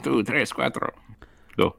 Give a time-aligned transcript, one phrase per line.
[0.00, 0.92] One, two, one, two, tres, cuatro.
[1.58, 1.76] Go.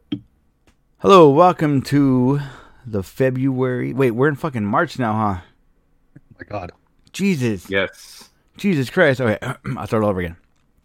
[0.99, 2.39] Hello, welcome to
[2.85, 3.93] the February.
[3.93, 5.41] Wait, we're in fucking March now, huh?
[6.19, 6.71] Oh my God,
[7.13, 8.29] Jesus, Yes.
[8.57, 9.21] Jesus Christ.
[9.21, 9.39] Okay,
[9.75, 10.37] I'll start all over again.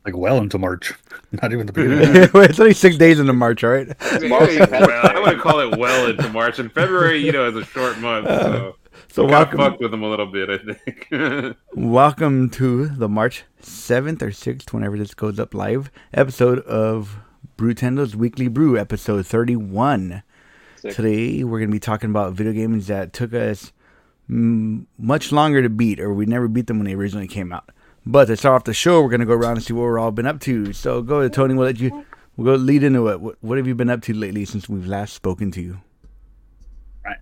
[0.07, 0.95] like well into March,
[1.43, 2.30] not even the beginning.
[2.33, 3.87] Wait, it's only six days into March, all right?
[4.23, 7.66] well, I want to call it well into March, and February, you know, is a
[7.66, 8.73] short month, so uh,
[9.09, 11.57] So we got welcome, fucked with them a little bit, I think.
[11.75, 17.19] welcome to the March seventh or sixth, whenever this goes up live, episode of
[17.57, 20.23] Brewtendo's Weekly Brew, episode thirty-one.
[20.82, 23.73] Today we're gonna be talking about video games that took us
[24.30, 27.71] mm, much longer to beat, or we never beat them when they originally came out.
[28.04, 30.10] But to start off the show, we're gonna go around and see what we're all
[30.13, 30.73] been up to.
[30.74, 31.54] So go ahead, Tony.
[31.54, 32.04] We'll let you.
[32.37, 33.21] We'll go lead into it.
[33.21, 35.80] What, what have you been up to lately since we've last spoken to you,
[37.02, 37.16] Right.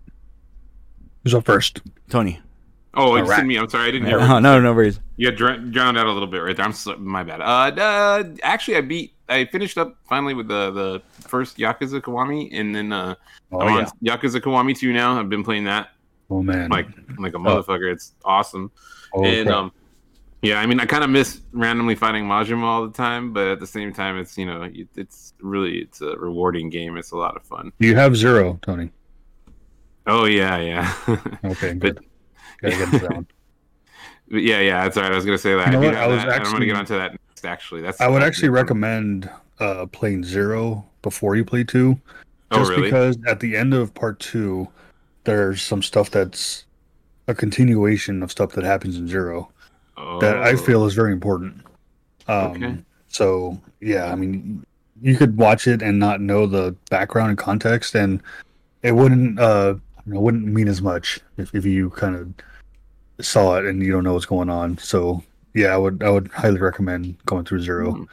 [1.23, 1.81] Who's up first?
[2.11, 2.41] Tony?
[2.97, 3.41] Oh, it's Alright.
[3.41, 3.57] in me.
[3.57, 4.19] I'm sorry, I didn't hear.
[4.19, 5.01] No, no, no worries.
[5.17, 6.65] You got dr- drowned out a little bit right there.
[6.65, 7.41] I'm so, my bad.
[7.41, 9.15] Uh, uh, actually, I beat.
[9.29, 13.15] I finished up finally with the the first Yakuza Kiwami, and then uh,
[13.53, 13.81] Oh I'm yeah.
[13.81, 15.19] on Yakuza Kiwami two now.
[15.19, 15.91] I've been playing that
[16.31, 16.69] Oh man.
[16.71, 17.93] like like a motherfucker.
[17.93, 18.71] It's awesome.
[19.15, 19.57] oh, and crap.
[19.59, 19.73] um
[20.43, 23.61] yeah i mean i kind of miss randomly fighting majima all the time but at
[23.61, 27.17] the same time it's you know it- it's really it's a rewarding game it's a
[27.17, 28.91] lot of fun you have zero, Tony.
[30.07, 30.95] oh yeah yeah
[31.45, 32.05] Okay, But- good.
[32.63, 33.27] Gotta get into that one.
[34.31, 36.07] But yeah yeah that's all right i was gonna say that You know do I
[36.07, 38.49] was that, and i'm gonna actually- get onto that next actually that's I would actually
[38.49, 38.61] a one.
[38.63, 42.01] recommend uh, playing zero before you play two,
[42.51, 44.67] just really because at the end of part two,
[45.25, 46.65] there's some stuff that's
[47.29, 49.51] a continuation of stuff that happens in zero
[50.21, 51.61] that I Oh, feel is very important.
[52.27, 52.77] Um, Okay.
[53.09, 54.65] So yeah, I mean,
[55.03, 58.21] you could watch it and not know the background and context, and
[58.83, 59.75] it wouldn't uh,
[60.07, 64.05] it wouldn't mean as much if, if you kind of saw it and you don't
[64.05, 64.77] know what's going on.
[64.79, 65.23] So
[65.55, 67.93] yeah, I would I would highly recommend going through zero.
[67.93, 68.05] Hmm.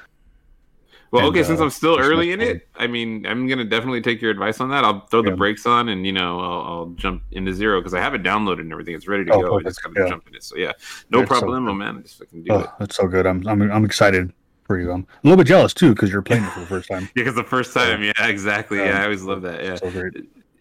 [1.12, 4.00] well and, okay since uh, i'm still early in it i mean i'm gonna definitely
[4.00, 6.86] take your advice on that i'll throw the brakes on and you know i'll, I'll
[6.96, 9.60] jump into zero because i have it downloaded and everything it's ready to Oh, go
[9.60, 9.96] i just perfect.
[9.96, 10.10] gotta Yeah.
[10.14, 10.72] jump in it so yeah
[11.10, 11.74] no It's problem good.
[11.74, 13.26] man I just fucking do it Oh, that's so good.
[13.28, 14.32] I'm I'm I'm excited
[14.64, 14.90] for you.
[14.94, 17.04] I'm a little bit jealous too because you're playing it for the first time.
[17.16, 18.80] Yeah, because the first time, yeah, exactly.
[18.80, 19.62] Um, Yeah, I always love that.
[19.66, 19.90] Yeah, So.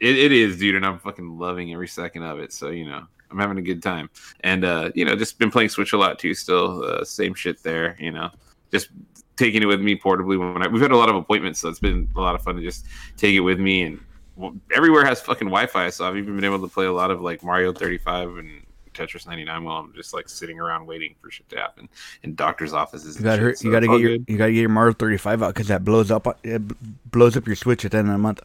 [0.00, 2.52] It, it is, dude, and I'm fucking loving every second of it.
[2.52, 5.68] So you know, I'm having a good time, and uh, you know, just been playing
[5.68, 6.34] Switch a lot too.
[6.34, 7.96] Still, uh, same shit there.
[8.00, 8.30] You know,
[8.72, 8.88] just
[9.36, 11.80] taking it with me portably when I, we've had a lot of appointments, so it's
[11.80, 13.82] been a lot of fun to just take it with me.
[13.82, 14.00] And
[14.36, 17.20] well, everywhere has fucking Wi-Fi, so I've even been able to play a lot of
[17.20, 18.62] like Mario 35 and.
[18.92, 21.88] Tetris 99 while I'm just like sitting around waiting for shit to happen
[22.24, 23.16] in doctor's offices.
[23.16, 24.24] You gotta, hurt, shit, you so gotta get your, good.
[24.26, 26.60] you gotta get your Mario 35 out because that blows up, it
[27.08, 28.40] blows up your Switch at the end of the month.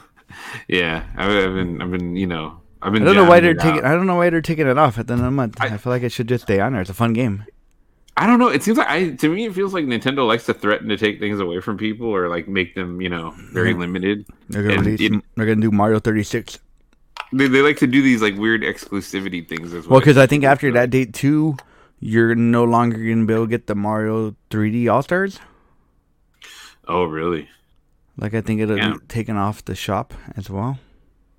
[0.68, 3.04] yeah, I've, I've been, I've been, you know, I've been.
[3.04, 3.80] I don't know why they're taking.
[3.80, 3.86] out.
[3.86, 5.58] I don't know why they're taking it off at the end of the month.
[5.60, 6.82] I, I- feel like it should just stay on there.
[6.82, 7.46] It's a fun game.
[8.18, 8.48] I don't know.
[8.48, 11.20] It seems like I, to me, it feels like Nintendo likes to threaten to take
[11.20, 13.80] things away from people or like make them, you know, very Mhm.
[13.80, 14.26] limited.
[14.48, 15.12] They're gonna And release.
[15.12, 16.60] it- they're gonna do Mario 36.
[17.34, 19.74] They, they like to do these like weird exclusivity things.
[19.74, 21.58] As Well, because I think after that date too,
[22.00, 25.40] you're no longer gonna be able to get the Mario 3D All Stars.
[26.88, 27.50] Oh, really?
[28.18, 28.94] Like I think it'll Yeah.
[28.94, 30.80] be taken off the shop as well.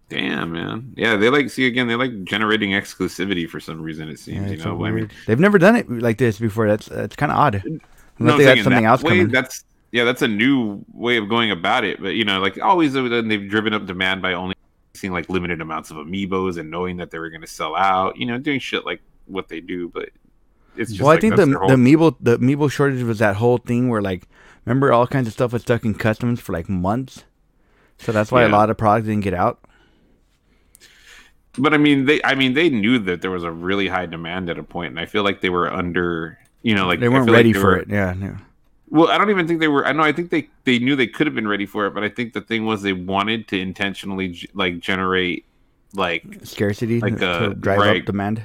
[0.08, 0.92] Damn, man.
[0.96, 1.88] Yeah, they like see again.
[1.88, 4.08] They like generating exclusivity for some reason.
[4.08, 4.84] It Yeah, seems, you it's so know.
[4.84, 5.10] I mean.
[5.26, 6.68] They've never done it like this before.
[6.68, 7.62] That's that's kind of odd.
[7.64, 7.80] Unless
[8.20, 9.28] No, they got something else way, coming.
[9.28, 12.00] That's yeah, that's a new way of going about it.
[12.00, 14.54] But you know, like always, then they've driven up demand by only
[14.94, 18.16] seeing like limited amounts of amiibos and knowing that they were going to sell out.
[18.16, 19.88] You know, doing shit like what they do.
[19.88, 20.10] But
[20.76, 23.88] it's just well, I think the the amiibo the amiibo shortage was that whole thing
[23.88, 24.28] where like
[24.66, 27.24] remember all kinds of stuff was stuck in customs for like months.
[27.98, 29.58] So that's why a lot of products didn't get out.
[31.58, 34.50] But I mean, they I mean they knew that there was a really high demand
[34.50, 36.38] at a point, and I feel like they were under.
[36.62, 37.88] You know, like they weren't feel like ready they for were- it.
[37.88, 38.36] Yeah, no.
[38.88, 39.86] Well, I don't even think they were.
[39.86, 40.02] I know.
[40.02, 42.34] I think they they knew they could have been ready for it, but I think
[42.34, 45.44] the thing was they wanted to intentionally like generate
[45.94, 48.00] like scarcity Like, to uh, drive right.
[48.00, 48.42] up demand.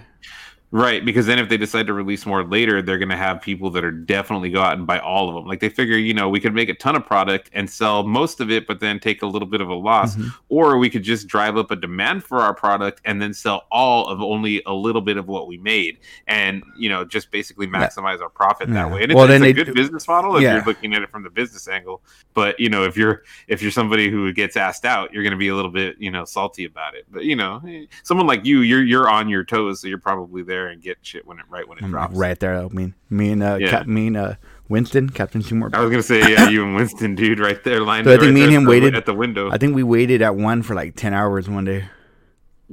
[0.74, 3.70] Right, because then if they decide to release more later, they're going to have people
[3.72, 5.46] that are definitely go out and buy all of them.
[5.46, 8.40] Like they figure, you know, we could make a ton of product and sell most
[8.40, 10.34] of it, but then take a little bit of a loss, Mhm.
[10.48, 14.08] or we could just drive up a demand for our product and then sell all
[14.08, 15.98] of only a little bit of what we made,
[16.28, 18.76] and you know, just basically maximize our profit Yeah.
[18.76, 19.02] that way.
[19.04, 20.56] And it's, Well, it's then a they good do- business model if Yeah.
[20.56, 22.02] you're looking at it from the business angle.
[22.34, 25.38] But you know, if you're if you're somebody who gets asked out, you're going to
[25.38, 27.08] be a little bit you know salty about it.
[27.12, 30.44] But you know, eh, someone like you, you're you're on your toes, so you're probably
[30.44, 32.16] there and get shit when it right when it I'm drops.
[32.16, 32.56] right there.
[32.58, 33.70] I mean, me and uh, Yeah.
[33.70, 34.34] Cap, me and uh,
[34.70, 35.70] Winston, Captain Seymour.
[35.74, 38.28] I was gonna say, yeah, you and Winston, dude, right there, lined So I think
[38.28, 39.52] right me and him waited- at the window.
[39.52, 41.86] I think we waited at one for like ten hours one day.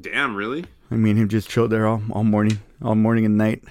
[0.00, 0.64] Damn, really?
[0.90, 3.62] I mean, him just chilled there all, all morning, all morning and night.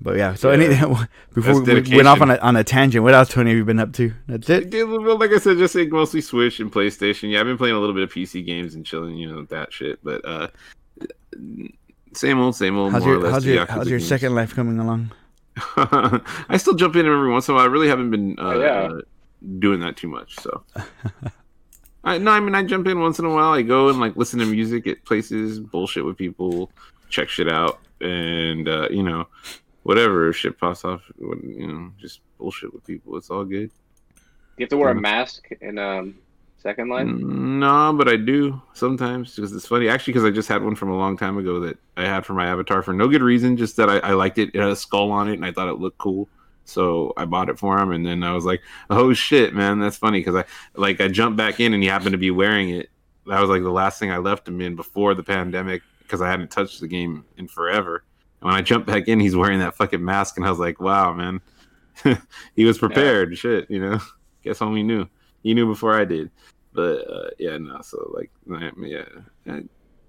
[0.00, 0.64] But yeah, so Yeah.
[0.64, 0.74] any
[1.32, 3.64] before we we went off on a, on a tangent, what else, Tony, have you
[3.64, 4.12] been up to?
[4.26, 4.72] That's it.
[4.74, 7.30] Like I said, just like mostly Switch and PlayStation.
[7.30, 9.72] Yeah, I've been playing a little bit of PC games and chilling, you know, that
[9.72, 10.00] shit.
[10.02, 10.48] But uh,
[12.14, 12.92] same old, same old.
[12.92, 15.12] How's more or your less how's your how's your second life coming along?
[15.76, 17.64] I still jump in every once in a while.
[17.64, 18.82] I really haven't been uh, Oh, yeah.
[18.96, 19.00] uh,
[19.58, 20.36] doing that too much.
[20.40, 20.62] So,
[22.04, 23.52] I no, I mean I jump in once in a while.
[23.52, 26.70] I go and like listen to music at places, bullshit with people,
[27.10, 29.28] check shit out, and uh, you know,
[29.84, 31.02] whatever if shit pops off.
[31.18, 33.16] You know, just bullshit with people.
[33.16, 33.70] It's all good.
[34.58, 36.14] You have to wear a mask and um
[36.62, 37.58] Second line?
[37.58, 39.88] No, but I do sometimes because it's funny.
[39.88, 42.34] Actually, because I just had one from a long time ago that I had for
[42.34, 44.50] my avatar for no good reason, just that I, I liked it.
[44.54, 46.28] It had a skull on it, and I thought it looked cool,
[46.64, 47.90] so I bought it for him.
[47.90, 50.44] And then I was like, "Oh shit, man, that's funny!" Because I
[50.76, 52.90] like I jumped back in, and he happened to be wearing it.
[53.26, 56.30] That was like the last thing I left him in before the pandemic because I
[56.30, 58.04] hadn't touched the game in forever.
[58.40, 60.80] And when I jumped back in, he's wearing that fucking mask, and I was like,
[60.80, 61.40] "Wow, man,
[62.54, 63.98] he was prepared." Shit, you know.
[64.44, 65.08] Guess all we knew.
[65.42, 66.30] He knew before I did
[66.74, 67.80] but uh, yeah, no.
[67.82, 68.30] So like,
[68.80, 69.04] yeah,
[69.46, 69.62] I,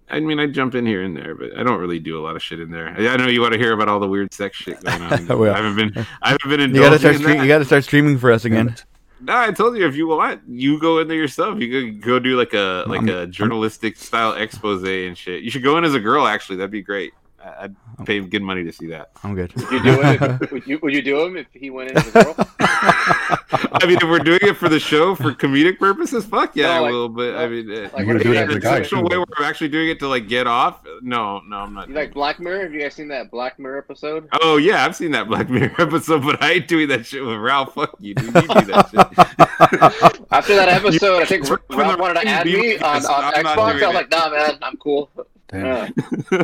[0.09, 2.35] I mean, I jump in here and there, but I don't really do a lot
[2.35, 2.89] of shit in there.
[2.89, 5.27] I, I know you want to hear about all the weird sex shit going on.
[5.37, 8.17] Well, I haven't been, I haven't been You gotta start stream, you gotta start streaming
[8.17, 8.75] for us again.
[9.21, 11.59] No, I told you if you want, you go in there yourself.
[11.59, 15.43] You could go do like a like I'm- a journalistic style expose and shit.
[15.43, 16.27] You should go in as a girl.
[16.27, 17.13] Actually, that'd be great.
[17.43, 17.75] I- I'd
[18.05, 19.11] pay good money to see that.
[19.23, 19.53] I'm good.
[19.55, 20.21] Would you do it?
[20.41, 22.35] If, would you would you do him if he went in as a girl?
[22.59, 26.71] I mean, if we're doing it for the show for comedic purposes, fuck yeah, No,
[26.71, 27.09] I like- will.
[27.09, 28.59] But I mean, uh, Like You're what if doing it had as to a do
[28.61, 28.79] guy, it?
[28.81, 29.07] actual too.
[29.09, 30.83] way where I'm actually doing it to like get off.
[31.01, 31.89] No, no, I'm not.
[31.89, 32.61] Like Black Mirror?
[32.63, 34.29] Have you guys seen that Black Mirror episode?
[34.41, 37.37] Oh yeah, I've seen that Black Mirror episode, but I ain't doing that shit with
[37.37, 37.73] Ralph.
[37.75, 38.25] Fuck you, dude.
[38.27, 40.21] You do that shit.
[40.31, 43.33] After that episode, I think Ralph wanted to add me like on, this, on I'm
[43.33, 43.57] Xbox.
[43.57, 45.09] I doing was like, Nah, man, I'm cool.
[45.49, 45.93] Damn.
[46.31, 46.43] Yeah,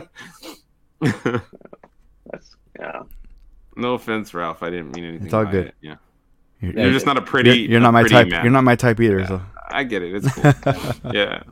[1.01, 3.04] that's yeah.
[3.75, 4.63] no offense, Ralph.
[4.63, 5.25] I didn't mean anything.
[5.25, 5.68] It's all by good.
[5.68, 5.96] it, Yeah,
[6.62, 7.51] You're, you're just not a pretty.
[7.51, 8.28] you're, you're not my type.
[8.28, 8.44] Man.
[8.44, 9.19] You're not my type either.
[9.19, 9.28] Yeah.
[9.28, 10.16] So I get it.
[10.16, 10.54] It's cool.
[11.13, 11.44] yeah.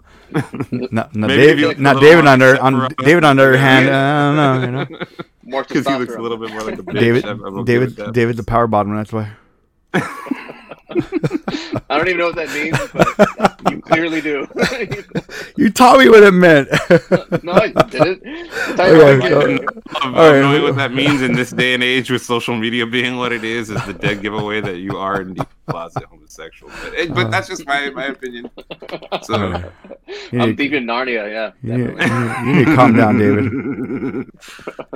[0.71, 2.89] not, not Maybe Dave, if you look a not David more on their except on
[2.99, 3.89] David on the other hand.
[3.89, 4.65] I don't know.
[4.65, 5.05] You know?
[5.43, 6.99] More Because he looks a little bit more like a bitch.
[6.99, 8.13] David, I'm- I'm okay David, with.
[8.13, 8.93] David's the power bottom.
[8.93, 9.31] That's why.
[10.89, 14.47] I don't even know what that means, but you clearly do.
[15.57, 16.69] You taught me what it meant.
[17.43, 18.21] no, I didn't.
[18.23, 22.11] Okay, so- I Of, All of knowing what that means in this day and age
[22.11, 25.45] with social media being what it is is the dead giveaway that you are indeed
[25.67, 26.71] a closet homosexual.
[26.83, 28.51] But, eh, but that's just my my opinion.
[29.23, 29.65] So Alright.
[30.33, 31.53] I'm need, deep in Narnia.
[31.63, 34.29] Yeah, you, need, you need- to calm down, David.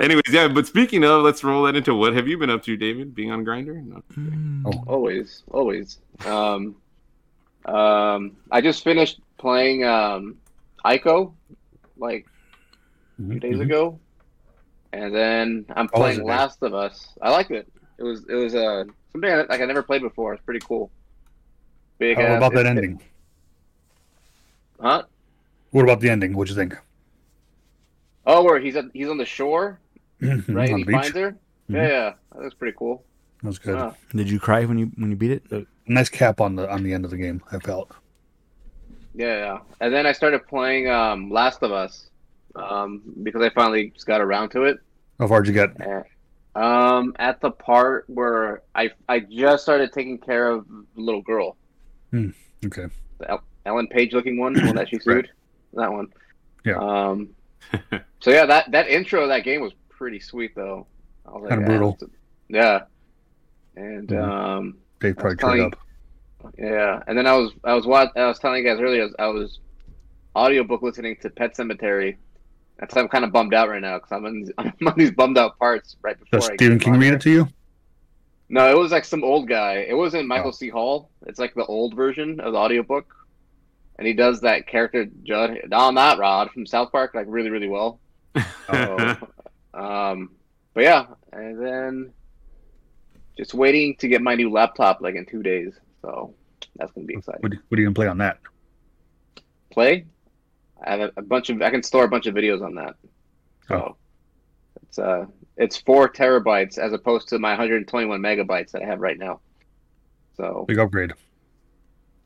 [0.00, 0.46] Anyways, yeah.
[0.48, 3.14] But speaking of, let's roll that into what have you been up to, David?
[3.16, 3.84] Being on Grindr?
[3.84, 4.02] No.
[4.66, 4.84] Oh.
[4.86, 5.81] Always, always.
[6.26, 6.76] Um,
[7.64, 10.36] um, I just finished playing um,
[10.84, 11.32] Ico
[11.96, 12.26] like
[13.18, 13.62] a few days Mhm.
[13.62, 13.98] ago,
[14.92, 16.26] and then I'm playing man?
[16.26, 17.08] Last of Us.
[17.20, 17.66] I liked it.
[17.98, 20.34] It was it was uh, something I, like I never played before.
[20.34, 20.90] It's pretty cool.
[21.98, 22.16] Big.
[22.16, 23.00] How ass- about that it- ending?
[24.80, 25.04] Huh?
[25.70, 26.34] What about the ending?
[26.34, 26.76] What'd you think?
[28.26, 29.80] Oh, where he's at, he's on the shore,
[30.20, 30.70] right?
[30.72, 30.92] On he beach?
[30.94, 31.32] finds her.
[31.70, 31.76] Mhm.
[31.76, 33.04] Yeah, yeah, that was pretty cool.
[33.42, 33.76] That was good.
[33.76, 33.92] Huh.
[34.14, 35.66] Did you cry when you when you beat it?
[35.86, 37.42] Nice cap on the on the end of the game.
[37.50, 37.90] I felt.
[39.14, 39.58] Yeah, yeah.
[39.80, 42.08] And then I started playing um, Last of Us
[42.54, 44.78] um, because I finally just got around to it.
[45.18, 45.76] How far did you get?
[45.80, 46.04] And,
[46.54, 51.56] um, at the part where I I just started taking care of the little girl,
[52.14, 52.86] Okay.
[53.18, 55.30] the Ellen Page looking one, the one that she sued,
[55.74, 56.08] that one.
[56.64, 56.76] Yeah.
[56.78, 57.30] Um.
[58.20, 60.86] so yeah, that that intro of that game was pretty sweet though.
[61.26, 61.98] I Kinda yeah, brutal.
[62.48, 62.82] Yeah.
[63.76, 64.22] And Mhm.
[64.28, 65.78] um, Dave probably telling- turned up.
[66.58, 69.02] Yeah, and then I was I was what I was telling you guys earlier.
[69.02, 69.60] I was, I was
[70.34, 72.16] audiobook listening to Pet Sematary.
[72.78, 75.12] That's why I'm kind of bummed out right now because I'm, in- I'm on these
[75.12, 76.40] bummed out parts right before.
[76.40, 77.48] Does I Stephen King read it to you?
[78.48, 79.86] No, it was like some old guy.
[79.88, 80.52] It wasn't Michael Oh.
[80.52, 80.68] C.
[80.68, 81.10] Hall.
[81.26, 83.14] It's like the old version of the audiobook.
[83.98, 87.68] And he does that character Jud on that Rod from South Park like really really
[87.68, 88.00] well.
[88.70, 89.16] So,
[89.74, 90.30] um,
[90.74, 92.12] but yeah, and then
[93.36, 95.72] just waiting to get my new laptop like in two days.
[96.02, 96.34] So
[96.76, 97.40] that's gonna be exciting.
[97.42, 98.38] What, what are you gonna play on that?
[99.70, 100.04] play.
[100.84, 102.94] I have a, a bunch of I can store a bunch of videos on that.
[103.68, 103.96] So
[104.82, 105.24] it's uh
[105.56, 109.40] it's four terabytes as opposed to my 121 megabytes that I have right now.
[110.36, 111.12] So Big upgrade.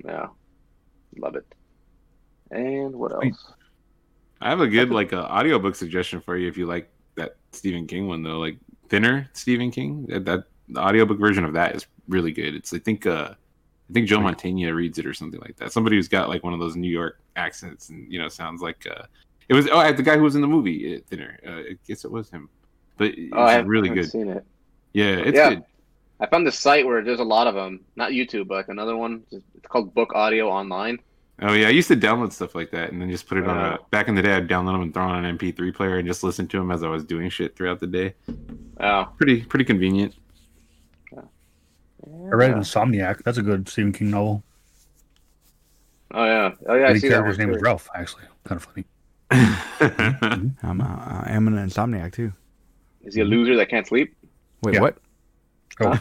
[0.05, 0.27] yeah,
[1.19, 1.45] love it.
[2.51, 3.33] And what Sweet.
[3.33, 3.53] else?
[4.41, 7.87] I have a good like uh, audiobook suggestion for you if you like that Stephen
[7.87, 8.59] King one though, like
[8.89, 10.07] thinner Stephen King.
[10.09, 12.55] That, that the audiobook version of that is really good.
[12.55, 13.31] It's I think uh
[13.89, 15.73] I think Joe Mantegna reads it or something like that.
[15.73, 18.87] Somebody who's got like one of those New York accents and you know sounds like
[18.91, 19.05] uh
[19.49, 21.39] it was oh the guy who was in the movie uh, thinner.
[21.47, 22.49] Uh, I guess it was him,
[22.97, 24.11] but it's Oh, I haven't, really I haven't good.
[24.11, 24.45] seen it.
[24.93, 25.51] Yeah, it's Yeah.
[25.51, 25.65] good.
[26.19, 27.81] I found this site where there's a lot of them.
[27.95, 29.23] Not YouTube, but like another one.
[29.31, 30.99] It's called Book Audio Online.
[31.43, 33.59] Oh yeah, I used to download stuff like that and then just put it on
[33.75, 33.79] a.
[33.91, 36.25] Back in the day, I'd download them and throw on an MP3 player and just
[36.25, 38.15] listen to them as I was doing shit throughout the day.
[38.81, 40.15] Oh, Pretty pretty convenient.
[42.33, 43.23] I read Insomniac.
[43.25, 44.43] That's a good Stephen King novel.
[46.13, 46.53] Oh yeah.
[46.69, 46.89] Oh yeah.
[46.89, 47.63] I the see character's one name is.
[47.63, 47.89] Ralph.
[47.95, 48.85] Actually, kind of funny.
[50.63, 52.33] I'm, uh, I am an insomniac too.
[53.03, 54.17] Is he a loser that can't sleep?
[54.63, 54.81] Wait, Yeah.
[54.81, 54.99] what?
[55.81, 56.01] Oh,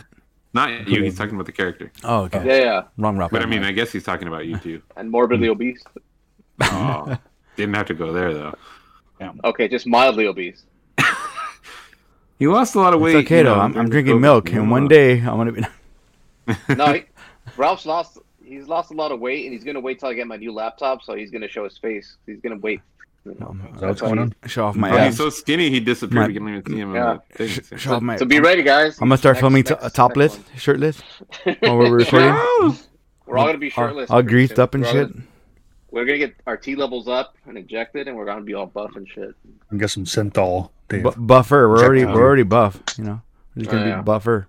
[0.53, 1.03] Not you.
[1.03, 1.91] He's talking about the character.
[2.03, 2.45] Oh, okay.
[2.45, 2.81] Yeah, yeah.
[2.97, 3.31] Wrong Ralph.
[3.31, 4.81] But I mean, I guess he's talking about you too.
[4.95, 5.83] And morbidly obese.
[6.61, 7.17] Oh,
[7.57, 8.55] didn't have to go there though.
[9.43, 10.63] Okay, just mildly obese.
[12.39, 13.15] you lost a lot of weight.
[13.15, 13.59] it's okay you though.
[13.59, 15.63] I'm, I'm drinking milk, and one day I'm gonna be.
[16.75, 17.03] No, he,
[17.57, 18.17] Ralph's lost.
[18.43, 20.51] He's lost a lot of weight, and he's gonna wait till I get my new
[20.51, 21.01] laptop.
[21.03, 22.17] So he's gonna show his face.
[22.25, 22.81] He's gonna wait.
[23.27, 24.35] Oh, you know, is that what's going on?
[24.45, 26.21] show off my Oh, he's so skinny he disappeared.
[26.21, 26.93] My- We can't even see him.
[26.93, 27.17] Yeah.
[27.33, 27.47] Thing.
[27.47, 28.17] Sh- show off my.
[28.17, 28.99] So be ready, guys.
[29.01, 31.01] I'm gonna start Next- filming next- t- topless, shirtless
[31.43, 31.55] one.
[31.61, 32.29] while we're recording.
[33.25, 34.11] We're all gonna be shirtless.
[34.11, 35.11] all pretty greased up and We're shit.
[35.11, 35.23] gonna-
[35.89, 38.95] We're gonna get our T levels up and injected, and we're gonna be all buff
[38.95, 39.33] and shit.
[39.71, 40.69] And get some synthol.
[40.89, 41.01] Dave.
[41.01, 41.67] Bu- buffer.
[41.67, 42.13] We're Check already out.
[42.13, 42.79] we're already buff.
[42.99, 43.21] You know,
[43.55, 43.97] we're just Oh, gonna yeah.
[43.97, 44.47] be buffer.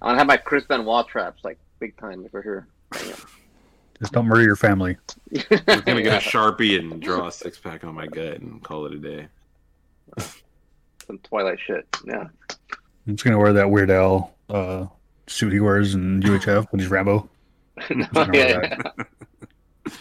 [0.00, 2.66] I'm gonna have my Chris Benoit traps like big time over here.
[3.98, 4.96] Just don't murder your family.
[5.50, 8.86] I'm gonna get a sharpie and draw a six pack on my gut and call
[8.86, 9.28] it a day.
[11.06, 11.86] Some Twilight shit.
[12.04, 12.26] Yeah.
[13.06, 14.86] I'm just gonna wear that Weird Al uh,
[15.26, 17.28] suit he wears in UHF when he's Rambo.
[17.90, 19.92] No, Something yeah, yeah.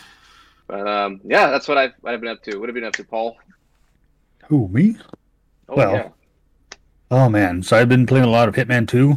[0.68, 2.58] But um, yeah, that's what I've, what I've been up to.
[2.58, 3.38] What have you been up to, Paul?
[4.48, 4.98] Who me?
[5.70, 6.10] Oh Well, yeah.
[7.12, 9.16] Oh man, so I've been playing a lot of Hitman 2.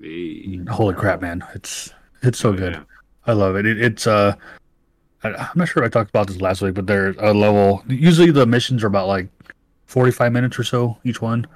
[0.00, 0.60] Hey.
[0.70, 1.44] Holy crap, man!
[1.54, 2.72] It's it's so Oh, good.
[2.74, 2.82] yeah.
[3.26, 3.64] I love it.
[3.66, 4.34] it it's uh,
[5.22, 7.82] I, I'm not sure if I talked about this last week, but there's a level.
[7.88, 9.28] Usually the missions are about like
[9.86, 11.46] 45 minutes or so each one.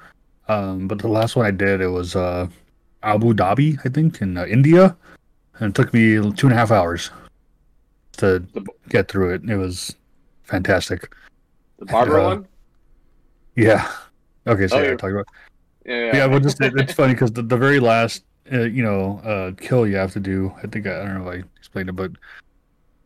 [0.49, 2.49] Um, but the last one I did, it was uh,
[3.02, 4.97] Abu Dhabi, I think, in uh, India,
[5.59, 7.11] and it took me two and a half hours
[8.18, 8.42] to
[8.88, 9.42] get through it.
[9.49, 9.95] It was
[10.45, 11.14] fantastic.
[11.78, 12.49] the Barbara Uh, one.
[13.57, 13.90] Yeah.
[14.47, 15.26] Okay, so Oh, yeah, I talked about.
[15.85, 16.16] Yeah, yeah.
[16.16, 19.52] yeah, but just it, it's funny because the, the very last uh, you know uh,
[19.61, 20.52] kill you have to do.
[20.62, 22.12] I think I, I don't know if I explained it, but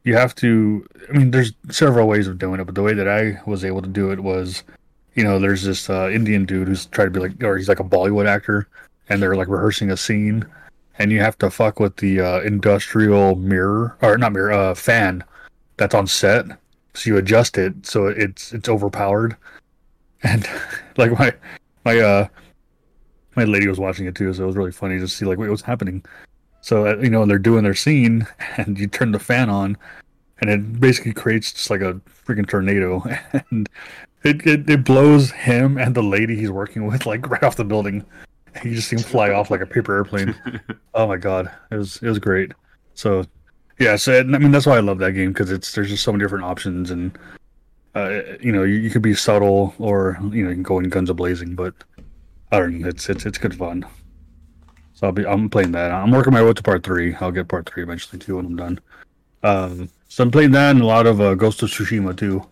[0.05, 0.87] you have to.
[1.09, 3.83] I mean, there's several ways of doing it, but the way that I was able
[3.83, 4.65] to do it was,
[5.15, 7.81] you know, there's this uh, Indian dude who's trying to be like, or he's like
[7.81, 8.69] a Bollywood actor,
[9.09, 10.45] and they're like rehearsing a scene,
[10.99, 15.25] and you have to fuck with the uh, industrial mirror or not mirror uh, fan
[15.77, 16.47] that's on set.
[16.95, 19.37] So you adjust it so it's it's overpowered,
[20.23, 20.49] and
[20.97, 21.33] like my
[21.85, 22.29] my uh
[23.37, 25.49] my lady was watching it too, so it was really funny to see like what
[25.49, 26.05] was happening.
[26.61, 29.77] So uh, you know and they're doing their scene, and you turn the fan on,
[30.41, 33.03] and it basically creates just like a freaking tornado,
[33.51, 33.69] and
[34.25, 37.65] it, it it blows him and the lady he's working with like right off the
[37.65, 38.05] building.
[38.63, 40.35] You just see him fly off like a paper airplane.
[40.95, 42.53] Oh my god, it was it was great.
[42.95, 43.25] So
[43.79, 46.13] yeah, so I mean that's why I love that game because it's there's just so
[46.13, 47.19] many different options and
[47.95, 50.89] uh, you know you, you could be subtle or you know you can go in
[50.89, 51.75] guns a blazing, but
[52.53, 52.89] I don't know.
[52.89, 53.87] It's it's it's good fun.
[54.93, 55.91] So I'll be I'm playing that.
[55.91, 57.15] I'm working my way to part three.
[57.17, 58.81] I'll get part three eventually too when I'm done.
[59.43, 62.47] Um, so I'm playing that and a lot of uh, Ghost of Tsushima too.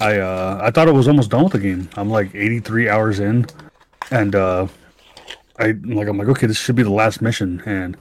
[0.00, 1.88] I uh I thought it was almost done with the game.
[1.96, 3.46] I'm like 83 hours in,
[4.10, 4.66] and uh,
[5.58, 7.96] I like I'm like okay this should be the last mission and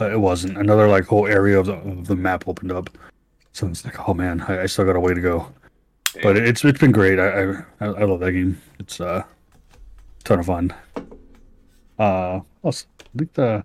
[0.00, 0.58] uh, it wasn't.
[0.58, 2.90] Another like whole area of the of the map opened up.
[3.52, 5.52] So it's like oh man I, I still got a way to go.
[6.20, 7.20] But it's it's been great.
[7.20, 8.60] I I, I love that game.
[8.80, 9.22] It's uh
[10.24, 10.74] ton of fun.
[11.98, 12.40] Uh.
[12.62, 12.70] I
[13.18, 13.64] think the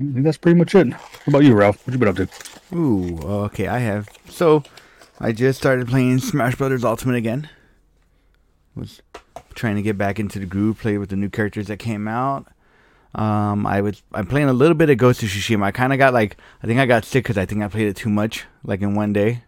[0.00, 0.92] I think that's pretty much it.
[0.92, 1.86] What about you, Ralph?
[1.86, 2.28] What you been up to?
[2.74, 4.08] Ooh, okay, I have.
[4.28, 4.62] So,
[5.18, 7.48] I just started playing Smash Brothers Ultimate again.
[8.74, 9.02] Was
[9.54, 12.46] trying to get back into the groove, play with the new characters that came out.
[13.14, 15.64] Um, I was I'm playing a little bit of Ghost of Tsushima.
[15.64, 17.88] I kind of got like I think I got sick because I think I played
[17.88, 19.42] it too much, like in one day.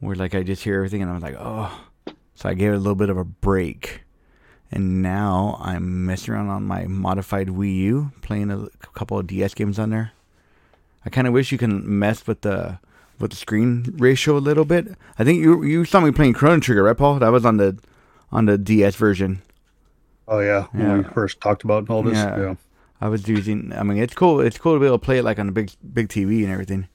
[0.00, 1.84] Where like I just hear everything and I was like, oh,
[2.34, 4.00] so I gave it a little bit of a break.
[4.72, 9.54] And now I'm messing around on my modified Wii U, playing a couple of DS
[9.54, 10.12] games on there.
[11.04, 12.78] I kind of wish you can mess with the
[13.18, 14.88] with the screen ratio a little bit.
[15.18, 17.18] I think you you saw me playing Chrono Trigger, right, Paul?
[17.18, 17.78] That was on the
[18.30, 19.42] on the DS version.
[20.28, 22.14] Oh yeah, when we first talked about all this.
[22.14, 22.40] Yeah.
[22.40, 22.54] Yeah.
[23.00, 23.72] I was using.
[23.72, 24.40] I mean, it's cool.
[24.40, 26.52] It's cool to be able to play it like on a big big TV and
[26.52, 26.88] everything.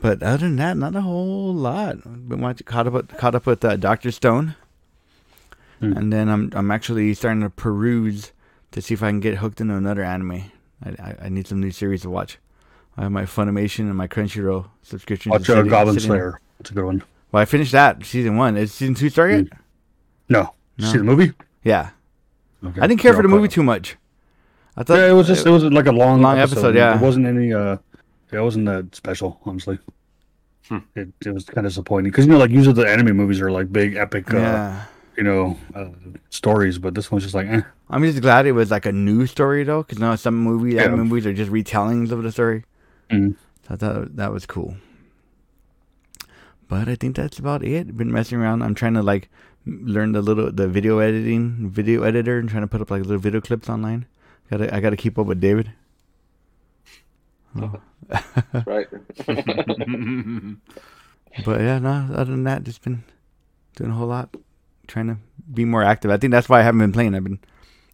[0.00, 2.02] But other than that, not a whole lot.
[2.28, 4.56] Been watching, caught up with, caught up with uh, Doctor Stone,
[5.80, 5.96] Hmm.
[5.96, 8.32] and then I'm I'm actually starting to peruse
[8.72, 10.50] to see if I can get hooked into another anime.
[10.84, 12.38] I, I, I need some new series to watch.
[12.96, 15.30] I have my Funimation and my Crunchyroll subscription.
[15.30, 16.40] Watch uh, Goblin Slayer.
[16.58, 17.02] That's a good one.
[17.32, 18.56] Well, I finished that season one.
[18.56, 19.46] Is season two start yet?
[20.28, 20.54] No.
[20.76, 20.92] Did you No.
[20.92, 21.32] See the movie?
[21.64, 21.90] Yeah.
[22.64, 22.80] Okay.
[22.80, 23.96] I didn't care Yeah, for the movie cut too much.
[24.76, 26.96] I thought Yeah, it was just it was like a long Long episode, yeah.
[26.96, 27.78] It wasn't any uh,
[28.32, 29.78] yeah, it wasn't that special, honestly.
[30.68, 30.78] Hmm.
[30.94, 33.50] It it was kind of disappointing because you know, like usually the anime movies are
[33.50, 34.84] like big epic, uh, yeah.
[35.20, 35.90] You know, uh,
[36.30, 37.60] stories, but this one's just like, eh.
[37.90, 40.88] I'm just glad it was like a new story though, because now some movie Yeah.
[40.96, 42.64] movies are just retellings of the story.
[43.10, 43.36] Mhm.
[43.68, 44.76] So I thought that was cool.
[46.68, 47.94] But I think that's about it.
[47.98, 48.62] Been messing around.
[48.62, 49.28] I'm trying to like
[49.66, 53.18] learn the little the video editing video editor and trying to put up like little
[53.18, 54.06] video clips online.
[54.50, 55.72] Gotta I gotta keep up with David.
[57.60, 57.74] Oh.
[58.66, 58.88] Right.
[61.44, 62.08] But yeah, no.
[62.14, 63.04] Other than that, just been
[63.76, 64.34] doing a whole lot,
[64.90, 65.16] trying to
[65.52, 66.10] be more active.
[66.10, 67.14] I think that's why I haven't been playing.
[67.14, 67.38] I've been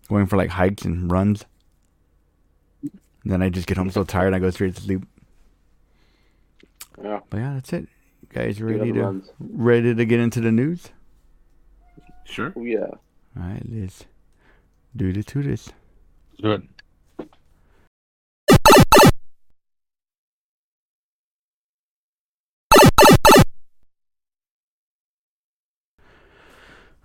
[0.08, 1.44] going for like hikes and runs.
[2.82, 5.02] And then I just get home so tired, I go straight to sleep.
[7.02, 7.20] yeah.
[7.28, 7.88] But yeah, that's it.
[8.22, 9.30] You guys ready to ones.
[9.40, 10.90] ready to get into the news?
[12.24, 12.52] sure.
[12.56, 12.86] Yeah.
[13.36, 14.04] All right, let's
[14.94, 15.70] do this to this.
[16.40, 16.62] Do it.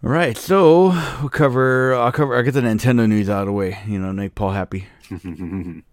[0.03, 0.87] All right, so
[1.19, 1.93] we'll cover.
[1.93, 2.35] I'll cover.
[2.35, 3.79] I'll get the Nintendo news out of the way.
[3.85, 4.87] You know, make Paul happy.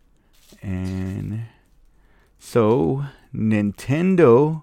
[0.62, 1.42] And
[2.38, 4.62] so Nintendo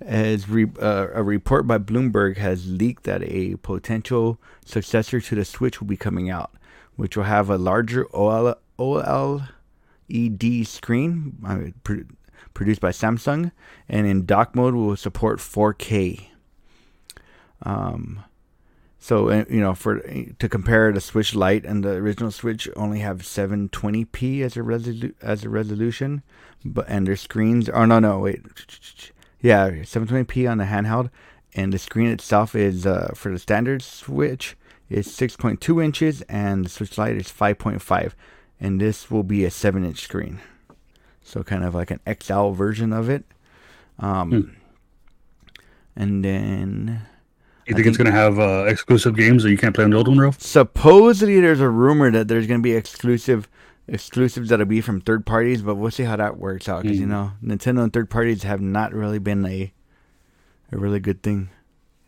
[0.00, 5.44] as re- uh, a report by Bloomberg has leaked that a potential successor to the
[5.44, 6.52] Switch will be coming out,
[6.96, 12.08] which will have a larger OL- OLED screen uh, pr-
[12.54, 13.52] produced by Samsung,
[13.88, 16.28] and in dock mode will support 4K.
[17.62, 18.24] Um,
[19.00, 20.00] so uh, you know, for
[20.38, 25.14] to compare the Switch Lite and the original Switch, only have 720p as a resolu-
[25.22, 26.22] as a resolution,
[26.64, 27.68] but and their screens.
[27.70, 28.40] Oh no, no, wait,
[29.40, 31.10] yeah, 720p on the handheld,
[31.54, 34.56] and the screen itself is uh, for the standard Switch
[34.90, 38.12] is 6.2 inches, and the Switch Lite is 5.5,
[38.60, 40.40] and this will be a 7-inch screen,
[41.22, 43.24] so kind of like an XL version of it.
[44.00, 45.60] Um, Hmm.
[45.94, 47.02] and then
[47.70, 49.96] You I think, it's gonna have uh, exclusive games that you can't play on the
[49.96, 50.40] old one, Ralph?
[50.40, 53.48] supposedly there's a rumor that there's going to be exclusive
[53.88, 57.06] exclusives that'll be from third parties but we'll see how that works out because you
[57.06, 57.10] Mm.
[57.10, 59.72] know nintendo and third parties have not really been a
[60.72, 61.48] a really good thing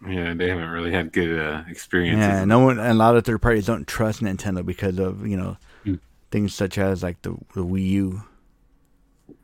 [0.09, 2.21] Yeah, they haven't really had good uh, experiences.
[2.27, 5.57] yeah no one a lot of third parties don't trust nintendo because of you know
[5.85, 5.99] Mm.
[6.31, 8.23] things such as like the, the wii u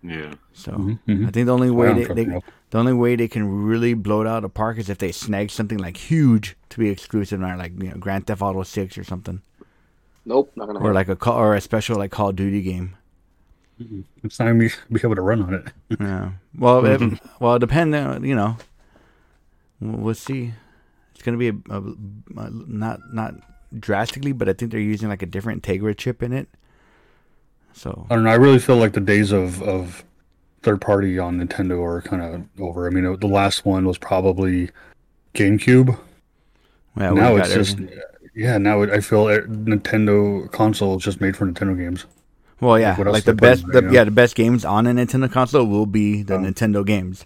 [0.02, 0.34] Yeah.
[0.52, 1.26] so Mhm, mhm.
[1.26, 2.44] i think the only way don't they, they them, Ralph.
[2.70, 5.12] The only way they can really blow it out of the park is if they
[5.12, 8.98] snag something like huge to be exclusive or like you know grand theft auto 6
[8.98, 9.40] or something
[10.24, 10.94] Nope, not gonna or happen.
[10.94, 12.96] like a call or a special like call of duty game
[14.22, 15.72] It's not gonna be, be able to run on it.
[16.00, 16.32] Yeah.
[16.58, 17.44] Well, it, mm-hmm.
[17.44, 17.94] well, it depends.
[17.94, 18.56] Uh, you know,
[19.80, 20.52] we'll, we'll see.
[21.14, 23.34] It's gonna be a, a, a- not not
[23.78, 26.48] drastically, but I think they're using like a different Tegra chip in it.
[27.72, 28.30] So I don't know.
[28.30, 30.04] I really feel like the days of of
[30.62, 32.86] third party on Nintendo are kind of over.
[32.86, 34.70] I mean, it- the last one was probably
[35.34, 35.98] GameCube.
[36.96, 38.00] yeah, now it's just everything.
[38.34, 38.58] yeah.
[38.58, 42.06] Now it, I feel it, Nintendo console is just made for Nintendo games.
[42.60, 44.64] well, yeah, what else like the they put in best, the, yeah, the best games
[44.64, 46.38] on a Nintendo console will be the Oh.
[46.38, 47.24] Nintendo games.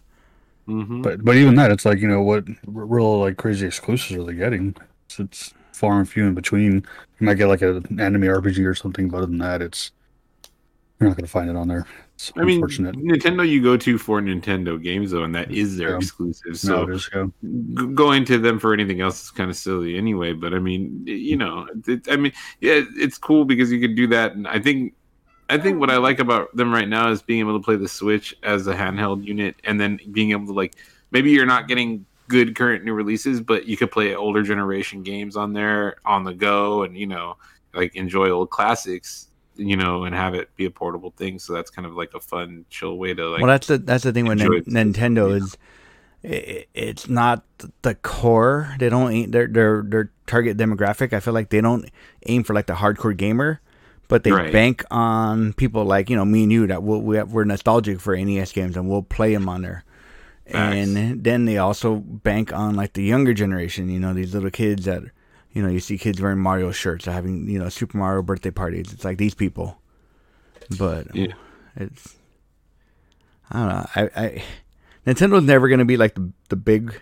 [0.69, 1.03] Mm-hmm.
[1.03, 4.35] But but even that, it's like you know what real like crazy exclusives are they
[4.35, 4.77] getting?
[5.07, 6.73] It's, it's far and few in between.
[7.19, 9.91] You might get like an anime RPG or something, but other than that, it's
[11.01, 11.87] you're not gonna find it on there.
[12.31, 12.63] It's I mean.
[12.63, 15.97] Nintendo you go to for Nintendo games though, and that is their Yeah.
[15.97, 16.47] exclusive.
[16.47, 17.27] no, So is, yeah.
[17.43, 20.33] g- going to them for anything else is kind of silly anyway.
[20.33, 24.07] But I mean, you know, it, I mean, yeah, it's cool because you can do
[24.09, 24.95] that, and I think.
[25.51, 27.89] I think what I like about them right now is being able to play the
[27.89, 30.77] Switch as a handheld unit, and then being able to like
[31.11, 35.37] maybe you're not getting good current new releases, but you could play older generation games
[35.37, 37.37] on there on the go, and you know,
[37.75, 41.39] like enjoy old classics, you know, and have it be a portable thing.
[41.39, 43.41] So that's kind of like a fun, chill way to like.
[43.43, 44.67] well, that's the that's the thing with it.
[44.67, 45.37] Nintendo Yeah.
[45.37, 45.57] is
[46.25, 47.45] i it's not
[47.83, 48.75] the core.
[48.79, 51.13] They don't aim their their their target demographic.
[51.13, 51.89] I feel like they don't
[52.27, 53.61] aim for like the hardcore gamer,
[54.09, 54.53] but they Right.
[54.53, 58.17] bank on people like you know me and you that we'll, we we're nostalgic for
[58.17, 59.85] NES games and we'll play them on there.
[60.47, 63.89] And then they also bank on like the younger generation.
[63.89, 65.03] You know these little kids that
[65.53, 68.51] you know you see kids wearing Mario shirts or having you know Super Mario birthday
[68.51, 68.93] parties.
[68.93, 69.81] It's like these people,
[70.79, 71.33] but Yeah.
[71.77, 72.17] it's
[73.51, 73.87] I don't know.
[73.97, 74.43] I, I
[75.07, 77.01] Nintendo's never gonna be like the the big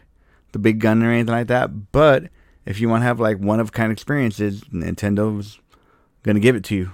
[0.53, 1.93] the big gun or anything like that.
[1.93, 2.25] But
[2.67, 5.59] if you want to have like one of kind experiences, Nintendo's
[6.23, 6.93] gonna give it to you.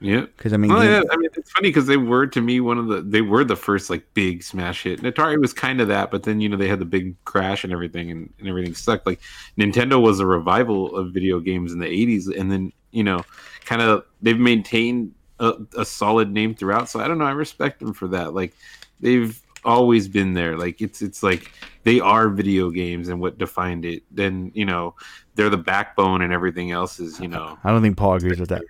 [0.00, 0.22] Yeah.
[0.22, 2.78] Because I mean, Well, yeah, I mean, it's funny because they were to me one
[2.78, 5.02] of the they were the first like big smash hit.
[5.02, 7.64] And Atari was kind of that, but then you know they had the big crash
[7.64, 9.06] and everything, and, and everything sucked.
[9.06, 9.20] Like
[9.58, 13.24] Nintendo was a revival of video games in the '80s, and then you know,
[13.64, 16.88] kind of they've maintained a, a solid name throughout.
[16.88, 17.26] So I don't know.
[17.26, 18.34] I respect them for that.
[18.34, 18.54] Like
[19.00, 20.56] they've always been there.
[20.56, 21.52] Like it's it's like
[21.84, 24.02] they are video games and what defined it.
[24.10, 24.94] Then you know
[25.34, 27.58] they're the backbone and everything else is you know.
[27.64, 28.62] I don't think Paul agrees with that.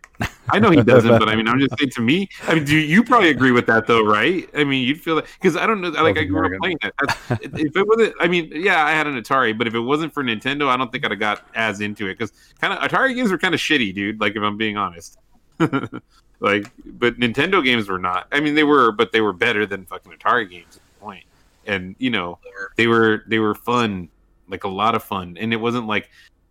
[0.51, 2.29] I know he doesn't, but I mean I'm just saying to me.
[2.47, 4.49] I mean, do you probably agree with that though, right?
[4.55, 5.91] I mean, you'd feel that because I don't know.
[5.91, 7.41] Like I grew up playing that.
[7.43, 10.23] if it wasn't, I mean, yeah, I had an Atari, but if it wasn't for
[10.23, 13.31] Nintendo, I don't think I'd have got as into it because kind of Atari games
[13.31, 14.21] were kind of shitty, dude.
[14.21, 15.19] Like if I'm being honest.
[16.41, 18.29] like, but Nintendo games were not.
[18.33, 21.25] I mean, they were, but they were better than fucking Atari games at the point.
[21.67, 22.39] And you know,
[22.77, 24.09] they were they were fun,
[24.49, 26.11] like a lot of fun, and it wasn't like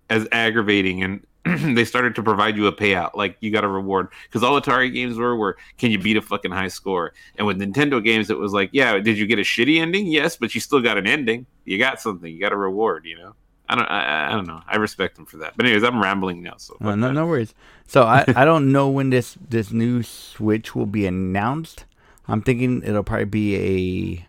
[0.09, 1.03] as aggravating.
[1.03, 1.25] And
[1.75, 4.93] they started to provide you a payout, like you got a reward, because all Atari
[4.93, 7.13] games were were can you beat a fucking high score?
[7.37, 10.07] And with Nintendo games, it was like, yeah, did you get a shitty ending?
[10.07, 11.45] Yes, but you still got an ending.
[11.65, 12.31] You got something.
[12.31, 13.05] You got a reward.
[13.05, 13.35] You know.
[13.69, 13.85] I don't.
[13.85, 14.61] I, I, don't know.
[14.67, 15.57] I respect him for that.
[15.57, 16.55] But anyways, I'm rambling now.
[16.57, 17.53] So no, no, no worries.
[17.85, 21.85] So I, I don't know when this this new Switch will be announced.
[22.27, 24.27] I'm thinking it'll probably be a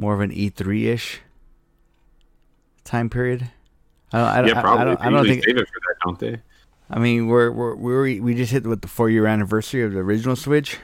[0.00, 1.20] more of an E3 ish
[2.84, 3.50] time period.
[4.12, 4.28] I don't.
[4.28, 4.80] I, yeah, probably.
[4.80, 5.44] I, don't, I don't think.
[5.44, 6.42] Save it for that, don't they?
[6.90, 10.00] I mean, we're we're, we're we just hit with the four year anniversary of the
[10.00, 10.78] original Switch.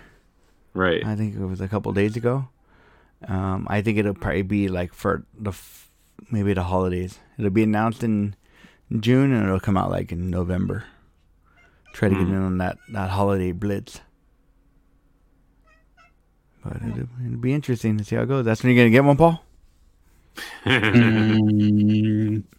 [0.75, 1.05] Right.
[1.05, 2.49] I think it was a couple days ago.
[3.27, 5.53] Um, I think it'll probably be like for the
[6.31, 7.18] maybe the holidays.
[7.38, 8.35] It'll be announced in
[9.00, 10.85] June and it'll come out like in November.
[11.92, 12.18] Try to mm.
[12.18, 12.35] get hmm.
[12.35, 14.00] in on that, that holiday blitz.
[16.62, 18.44] But it'll, it'll, be interesting to see how it goes.
[18.44, 19.42] That's when you're gonna get one, Paul.
[20.64, 22.42] mm.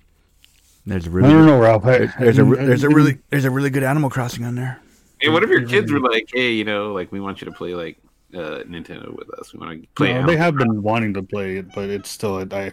[0.88, 1.84] There's a really, I don't know, Ralph.
[1.84, 4.80] There's, there's a there's a really there's a really good Animal Crossing on there.
[5.20, 7.52] Hey, what if your kids were like, hey, you know, like we want you to
[7.52, 7.98] play like
[8.34, 9.54] uh, Nintendo with us.
[9.54, 10.14] We want to play.
[10.14, 12.72] No, they have been wanting to play it, but it's still I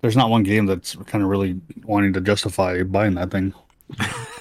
[0.00, 3.54] there's not one game that's kind of really wanting to justify buying that thing.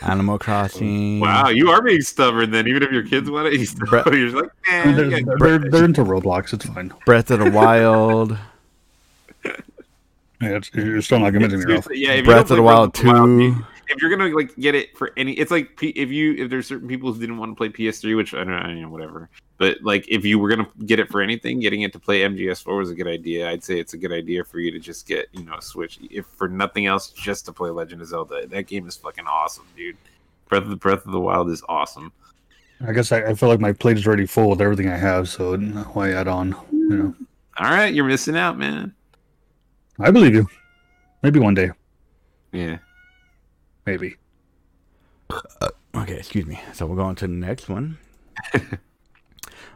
[0.01, 1.19] Animal Crossing.
[1.19, 2.67] Wow, you are being stubborn then.
[2.67, 6.03] Even if your kids want it, Bre- you're like, eh, they're, yeah, they're, they're, into
[6.03, 6.53] Roblox.
[6.53, 6.93] It's fine.
[7.05, 8.37] Breath of the Wild.
[10.41, 11.81] yeah, you're still not convincing me.
[11.91, 13.55] Yeah, Breath of the Wild two
[13.89, 16.87] if you're gonna like get it for any, it's like if you if there's certain
[16.87, 19.29] people who didn't want to play PS3, which I don't know, you know, whatever.
[19.59, 22.77] But like if you were gonna get it for anything, getting it to play MGS4
[22.77, 23.47] was a good idea.
[23.47, 25.99] I'd say it's a good idea for you to just get you know a Switch,
[26.09, 28.47] if for nothing else, just to play Legend of Zelda.
[28.47, 29.97] That game is fucking awesome, dude.
[30.47, 32.11] Breath of the Breath of the Wild is awesome.
[32.87, 35.29] I guess I, I feel like my plate is already full with everything I have,
[35.29, 36.55] so why add on?
[36.71, 37.15] You know.
[37.59, 38.95] All right, you're missing out, man.
[39.99, 40.47] I believe you.
[41.21, 41.71] Maybe one day.
[42.53, 42.77] Yeah
[43.89, 44.15] maybe.
[45.29, 46.61] Uh, okay, excuse me.
[46.73, 47.97] So we'll go on to the next one.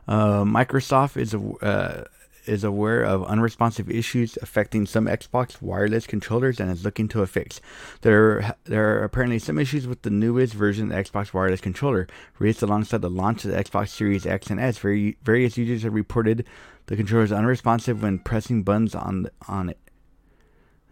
[0.08, 2.06] uh, Microsoft is uh,
[2.46, 7.28] is aware of unresponsive issues affecting some Xbox wireless controllers and is looking to a
[7.28, 7.62] fix.
[8.02, 12.08] There, there are apparently some issues with the newest version of the Xbox wireless controller,
[12.40, 14.78] released alongside the launch of the Xbox Series X and S.
[14.78, 16.46] various users have reported
[16.88, 19.80] the controller is unresponsive when pressing buttons on on it.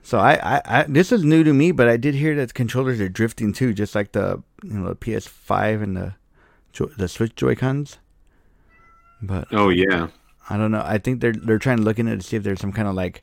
[0.04, 3.00] So I, I, I, this is new to me, but I did hear that controllers
[3.00, 6.15] are drifting too, just like the you know the PS5 and the
[6.97, 7.97] the Switch Joy Cons.
[9.21, 10.07] But oh yeah,
[10.49, 10.84] I don't know.
[10.84, 12.88] I think they're they're trying to look into it to see if there's some kind
[12.88, 13.21] of like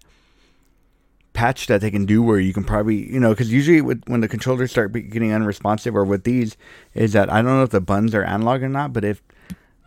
[1.33, 4.21] patch that they can do where you can probably you know because usually with, when
[4.21, 6.57] the controllers start getting unresponsive or with these
[6.95, 9.23] is that I don't know if the buttons are analog or not, but if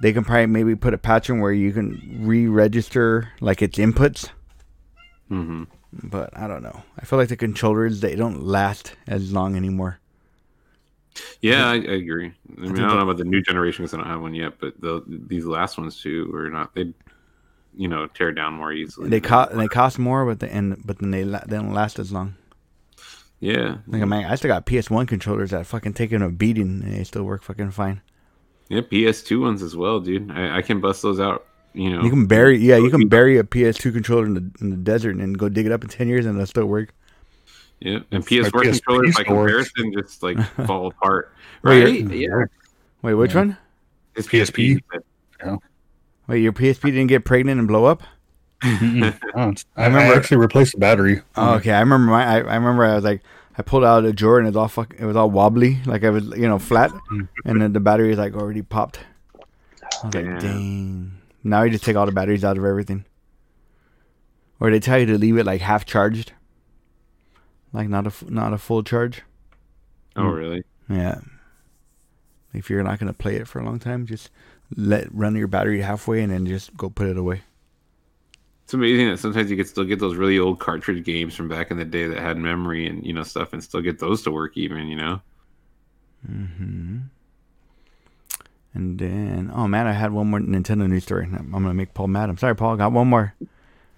[0.01, 4.29] they can probably maybe put a patch in where you can re-register like its inputs.
[5.29, 6.83] Mm-hmm but I don't know.
[6.97, 9.99] I feel like the controllers they don't last as long anymore.
[11.41, 12.33] Yeah, I, I agree.
[12.57, 14.33] I mean, I, I don't know about the new generation because I don't have one
[14.33, 16.73] yet, but the these last ones too are not.
[16.75, 16.93] They,
[17.75, 19.09] you know, tear down more easily.
[19.09, 22.11] They cost they cost more, but the and but then they they don't last as
[22.11, 22.35] long.
[23.39, 26.93] Yeah, like man, I still got PS One controllers that fucking taking a beating and
[26.93, 28.01] they still work fucking fine.
[28.69, 30.31] Yeah, PS Two ones as well, dude.
[30.31, 33.37] I, I can bust those out you know, you can bury yeah, you can bury
[33.37, 36.07] a PS2 controller in the in the desert and go dig it up in ten
[36.07, 36.93] years and it'll still work.
[37.81, 41.83] Yeah, and PS4 like controllers by comparison just like fall apart, right?
[41.83, 42.45] Wait, yeah.
[43.01, 43.39] Wait, which yeah.
[43.39, 43.57] one?
[44.15, 44.79] It's PSP.
[45.43, 45.57] Yeah.
[46.27, 48.03] Wait, your PSP didn't get pregnant and blow up?
[48.63, 49.15] I
[49.75, 51.23] remember I actually replaced the battery.
[51.35, 52.23] Oh, okay, I remember my.
[52.23, 53.23] I, I remember I was like,
[53.57, 56.03] I pulled out a drawer and it was all fuck, it was all wobbly, like
[56.03, 57.27] I was you know flat, mm.
[57.45, 58.99] and then the battery is like already popped.
[59.33, 60.33] I was Damn.
[60.33, 61.11] like, dang.
[61.43, 63.05] Now you just take all the batteries out of everything.
[64.59, 66.33] Or they tell you to leave it like half charged,
[67.73, 69.21] like not a not a full charge.
[70.15, 70.63] Oh really?
[70.89, 71.19] Yeah.
[72.53, 74.29] If you're not gonna play it for a long time, just
[74.75, 77.41] let run your battery halfway and then just go put it away.
[78.63, 81.71] It's amazing that sometimes you can still get those really old cartridge games from back
[81.71, 84.31] in the day that had memory and you know stuff, and still get those to
[84.31, 84.87] work even.
[84.87, 85.21] You know.
[86.29, 86.99] Mm-hmm.
[88.73, 91.25] And then, oh man, I had one more Nintendo news story.
[91.25, 92.29] I'm gonna make Paul mad.
[92.29, 92.77] I'm sorry, Paul.
[92.77, 93.33] Got one more.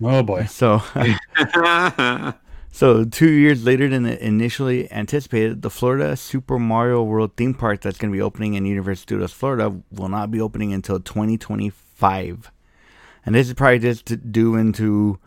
[0.02, 0.46] Oh boy.
[0.46, 0.82] So,
[2.74, 8.00] so two years later than initially anticipated, the Florida Super Mario World theme park that's
[8.00, 12.52] gonna be opening in Universal Studios Florida will not be opening until 2025.
[13.26, 15.20] And this is probably just due into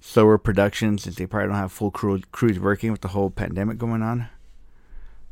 [0.00, 3.78] slower production since they probably don't have full crew, crews working with the whole pandemic
[3.78, 4.28] going on.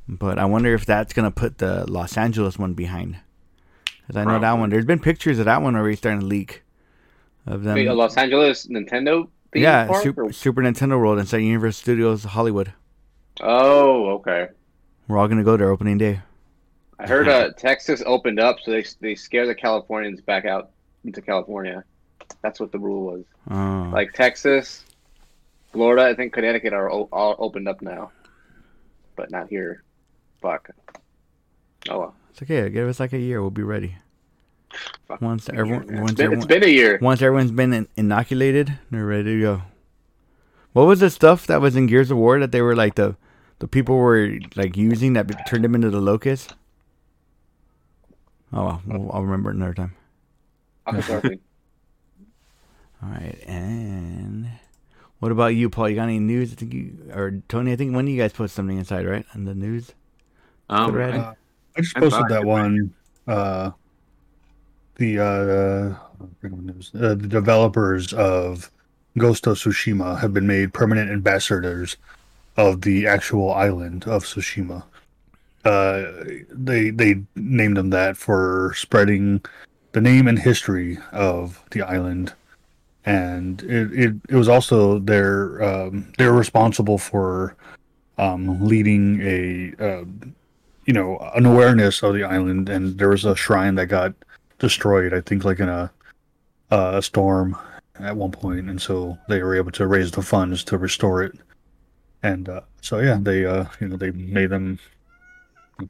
[0.06, 3.16] But I wonder if that's gonna put the Los Angeles one behind.
[3.84, 4.40] Because I know Probably.
[4.40, 4.70] that one.
[4.70, 6.64] There's been pictures of that one already starting to leak.
[7.46, 7.74] Of them.
[7.74, 9.28] Wait, Los Angeles Nintendo.
[9.54, 12.72] Yeah, Super, Super, Nintendo World inside Universal Studios Hollywood.
[13.40, 14.48] Oh, okay.
[15.08, 16.20] We're all gonna go there opening day.
[16.98, 20.70] I heard uh, Texas opened up, so they they scare the Californians back out
[21.04, 21.84] into California.
[22.42, 23.24] That's what the rule was.
[23.50, 23.90] Oh.
[23.92, 24.84] Like Texas,
[25.72, 28.12] Florida, I think Connecticut are all opened up now,
[29.16, 29.82] but not here.
[30.40, 30.70] Fuck.
[31.88, 32.14] Oh well.
[32.30, 32.68] It's okay.
[32.70, 33.40] Give us like a year.
[33.42, 33.96] We'll be ready.
[35.06, 36.98] Fuck once everyone, year, once it's, been, everyone, it's been a year.
[37.00, 39.62] Once everyone's been in- inoculated, they're ready to go.
[40.72, 43.16] What was the stuff that was in Gears of War that they were like the
[43.58, 46.54] the people were like using that turned them into the locusts?
[48.52, 49.94] Oh well, I'll remember it another time.
[50.86, 50.94] All
[53.02, 54.48] right, and
[55.18, 55.88] what about you, Paul?
[55.88, 56.52] You got any news?
[56.52, 57.72] I think you or Tony.
[57.72, 59.92] I think when you guys put something inside, right, on the news.
[60.68, 61.34] Um, I,
[61.76, 62.94] I just posted that one.
[63.28, 63.72] Uh,
[64.96, 65.94] the uh,
[66.42, 68.70] uh, the developers of
[69.18, 71.96] Ghost of Tsushima have been made permanent ambassadors
[72.56, 74.84] of the actual island of Tsushima.
[75.64, 76.04] Uh,
[76.50, 79.40] they they named them that for spreading
[79.92, 82.32] the name and history of the island,
[83.04, 87.54] and it it, it was also their um, they're responsible for
[88.18, 90.04] um, leading a uh,
[90.86, 94.14] you know an awareness of the island, and there was a shrine that got
[94.62, 95.12] destroyed.
[95.12, 95.90] I think like in a
[96.70, 97.56] a storm
[98.00, 101.34] at one point, and so they were able to raise the funds to restore it.
[102.22, 104.78] And uh, so yeah, they uh, you know they made them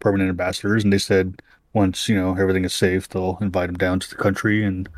[0.01, 1.41] permanent ambassadors, and they said
[1.73, 4.89] once you know everything is safe, they'll invite them down to the country and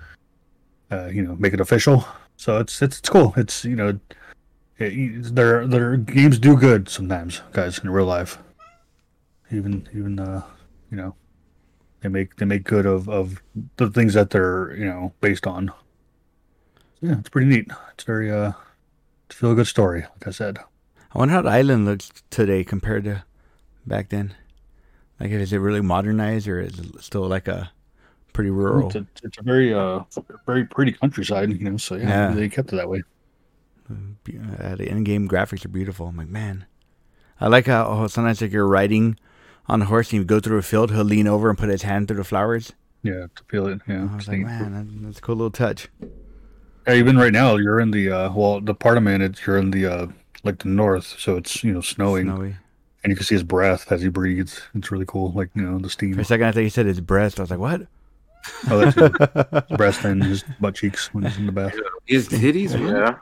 [0.90, 2.06] uh, you know make it official.
[2.36, 3.34] So it's it's, it's cool.
[3.36, 3.98] It's you know
[4.78, 8.38] it, their their games do good sometimes, guys, in real life
[9.54, 10.42] even even uh
[10.90, 11.14] you know
[12.04, 13.42] they make they make good of of
[13.78, 15.72] the things that they're you know based on.
[17.00, 17.70] So yeah it's pretty neat.
[17.94, 18.52] It's very uh
[19.26, 20.58] it's a feel good story like i said.
[21.12, 23.24] I wonder how the island looks today compared to
[23.86, 24.34] back then.
[25.18, 27.72] Like is it really modernized or is it still like a
[28.34, 30.00] pretty rural it's a, it's a very uh
[30.44, 32.34] very pretty countryside you know so yeah, yeah.
[32.34, 33.02] they kept it that way.
[33.88, 36.08] Uh, the in-game graphics are beautiful.
[36.08, 36.66] I'm like man.
[37.40, 39.16] I like how oh, sometimes like you're riding
[39.66, 41.82] on a horse and you go through a field, he'll lean over and put his
[41.82, 42.72] hand through the flowers.
[43.02, 43.80] Yeah, to feel it.
[43.86, 45.88] Yeah, I was like, man, that's a cool little touch.
[46.86, 49.58] Yeah, even right now, you're in the uh, well, the part of man, it's you're
[49.58, 50.06] in the uh,
[50.42, 52.56] like the north, so it's you know snowing, Snowy.
[53.02, 54.60] and you can see his breath as he breathes.
[54.74, 56.14] It's really cool, like you know the steam.
[56.14, 57.38] For a second, I thought you said his breath.
[57.38, 57.82] I was like, what?
[58.70, 61.74] Oh, that's his breast and his butt cheeks when he's in the bath.
[62.06, 63.16] His titties, yeah.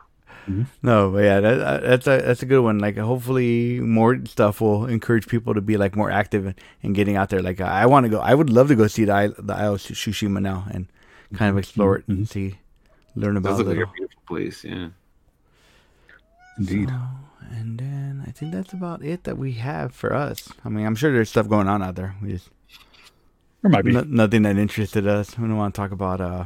[0.49, 0.63] Mm-hmm.
[0.83, 2.79] No, but yeah, that, that's a that's a good one.
[2.79, 7.29] Like, hopefully, more stuff will encourage people to be like more active and getting out
[7.29, 7.43] there.
[7.43, 8.19] Like, I want to go.
[8.19, 10.89] I would love to go see the the Isle of Tsushima now and
[11.35, 12.25] kind of explore it and mm-hmm.
[12.25, 12.59] see,
[13.15, 13.61] learn about.
[13.61, 13.67] it.
[13.67, 14.65] like a beautiful place.
[14.65, 14.89] Yeah,
[16.59, 16.89] indeed.
[16.89, 16.95] So,
[17.51, 20.53] and then I think that's about it that we have for us.
[20.65, 22.17] I mean, I'm sure there's stuff going on out there.
[22.21, 22.49] We just
[23.63, 25.39] there might be n- nothing that interested us.
[25.39, 26.45] We don't want to talk about uh,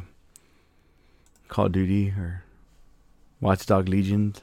[1.47, 2.43] Call of Duty or
[3.41, 4.41] Watchdog Legions.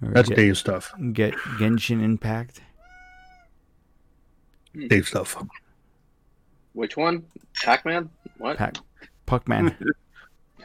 [0.00, 0.92] That's get, Dave stuff.
[1.12, 2.60] Get Genshin Impact.
[4.74, 4.88] Hmm.
[4.88, 5.42] Dave stuff.
[6.74, 7.24] Which one?
[7.62, 8.10] Pac-Man?
[8.38, 8.58] What?
[8.58, 8.76] Pac
[9.26, 9.74] Puckman.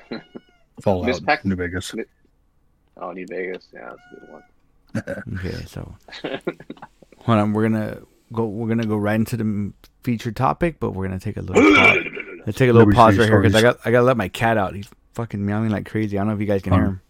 [0.82, 1.26] Fallout.
[1.26, 1.96] Pac- New Vegas.
[2.98, 3.68] Oh, New Vegas.
[3.74, 4.44] Yeah, that's a good one.
[5.40, 5.96] okay, so
[7.20, 7.54] hold on.
[7.54, 8.02] We're gonna
[8.34, 8.46] go.
[8.46, 9.72] We're gonna go right into the
[10.04, 11.64] featured topic, but we're gonna take a little.
[11.76, 11.98] pause.
[12.46, 14.58] Let's take a little pause right here because I got I gotta let my cat
[14.58, 14.76] out.
[14.76, 16.18] He's fucking meowing like crazy.
[16.18, 17.02] I don't know if you guys can hear him.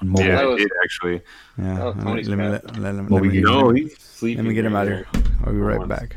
[0.00, 0.24] On mobile.
[0.26, 1.22] Yeah, was, did actually.
[1.58, 1.84] Yeah.
[1.84, 4.44] let, me, let, let, let, let, me, no, he's sleeping.
[4.44, 5.06] Let me get him out here.
[5.44, 6.16] I'll be right back.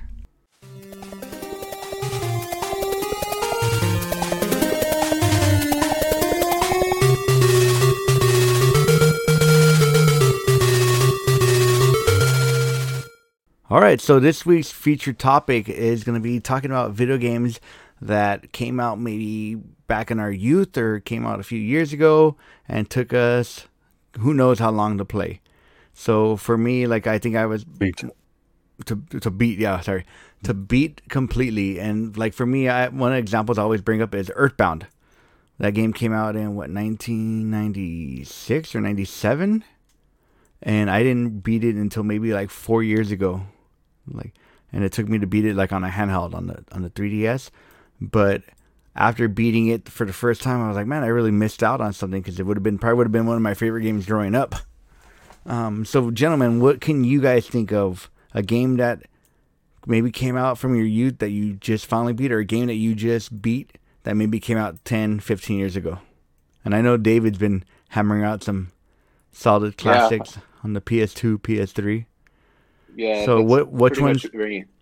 [13.69, 17.59] All right, so this week's featured topic is going to be talking about video games
[18.01, 19.57] that came out maybe
[19.87, 22.35] back in our youth or came out a few years ago
[22.67, 23.67] and took us
[24.19, 25.41] who knows how long to play.
[25.93, 27.65] So for me, like I think I was
[28.85, 29.59] to to beat.
[29.59, 30.05] Yeah, sorry,
[30.43, 31.79] to beat completely.
[31.79, 34.87] And like for me, I one of the examples I always bring up is Earthbound.
[35.59, 39.63] That game came out in what 1996 or 97,
[40.61, 43.41] and I didn't beat it until maybe like four years ago.
[44.07, 44.35] Like,
[44.71, 46.91] and it took me to beat it like on a handheld on the on the
[46.91, 47.49] 3ds.
[47.99, 48.43] But
[48.97, 51.79] after beating it for the first time, I was like, man, I really missed out
[51.79, 53.83] on something because it would have been probably would have been one of my favorite
[53.83, 54.55] games growing up.
[55.45, 59.03] Um, so, gentlemen, what can you guys think of a game that
[59.85, 62.73] maybe came out from your youth that you just finally beat, or a game that
[62.73, 65.99] you just beat that maybe came out 10, 15 years ago?
[66.65, 68.71] And I know David's been hammering out some
[69.31, 70.41] solid classics yeah.
[70.63, 72.05] on the PS2, PS3.
[72.95, 73.25] Yeah.
[73.25, 73.71] So what?
[73.71, 74.17] Which one?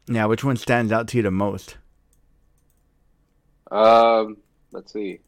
[0.07, 1.77] Yeah, which one stands out to you the most?
[3.71, 4.37] Um,
[4.71, 5.19] let's see.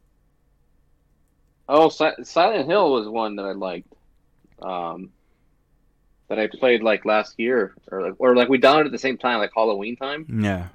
[1.69, 3.93] Oh, si- Silent Hill was one that I liked.
[4.61, 5.11] Um,
[6.29, 9.17] that I played like last year, or like, or like we downloaded at the same
[9.17, 10.25] time, like Halloween time.
[10.41, 10.67] Yeah.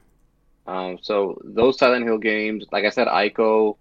[0.66, 3.76] Um, so those Silent Hill games, like I said, Ico,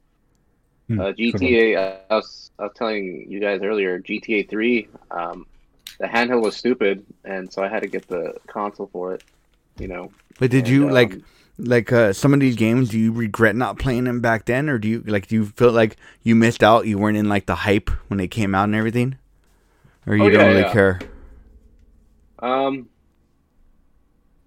[0.88, 1.78] hmm, uh, GTA.
[1.78, 4.88] Uh, I was I was telling you guys earlier, GTA Three.
[5.12, 5.46] Um,
[6.00, 9.24] the handheld was stupid, and so I had to get the console for it.
[9.78, 10.12] You know.
[10.39, 11.15] But did and, you um, like?
[11.63, 14.80] Like uh, some of these games, do you regret not playing them back then, or
[14.80, 15.28] do you like?
[15.28, 16.88] Do you feel like you missed out?
[16.88, 19.17] You weren't in like the hype when they came out and everything,
[20.08, 20.74] or you Oh, don't really yeah.
[20.74, 21.00] care?
[22.39, 22.89] Um,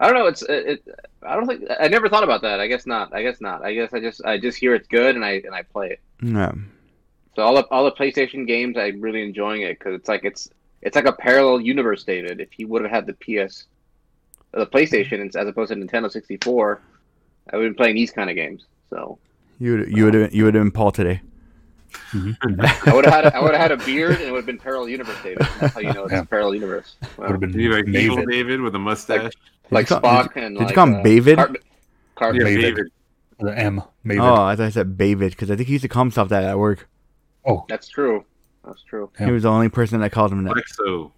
[0.00, 0.26] I don't know.
[0.26, 0.98] It's it, it.
[1.22, 2.58] I don't think I never thought about that.
[2.58, 3.14] I guess not.
[3.14, 3.64] I guess not.
[3.64, 6.00] I guess I just I just hear it's good and I and I play it.
[6.20, 6.52] Yeah.
[7.36, 10.48] So all the all the PlayStation games, I'm really enjoying it because it's like it's
[10.82, 12.40] it's like a parallel universe, David.
[12.40, 13.66] If you would have had the PS,
[14.52, 16.82] the PlayStation as opposed to Nintendo 64,
[17.52, 18.64] I would have been playing these kind of games.
[18.90, 19.18] So
[19.58, 21.20] You would you would have you would have been Paul today.
[22.12, 24.58] I would have had I would have had a beard and it would have been
[24.58, 25.46] parallel universe, David.
[25.60, 26.20] That's how you know it's Yeah.
[26.20, 26.96] a parallel universe.
[27.02, 27.08] Wow.
[27.18, 28.30] Would have been You like evil David.
[28.30, 29.32] David with a mustache.
[29.70, 31.36] like Did you call- Spock and did you like, call him uh, David?
[31.36, 31.54] Car-
[32.16, 32.62] Car- yeah, David.
[32.76, 32.86] David.
[33.40, 33.82] The M.
[34.06, 34.20] Maven.
[34.20, 36.44] Oh, I thought I said David because I think he used to call himself that
[36.44, 36.88] at work.
[37.44, 38.24] Oh, That's true.
[38.64, 39.10] That's true.
[39.18, 39.26] Yeah.
[39.26, 40.54] He was the only person that called him that.
[40.54, 41.10] Flexo.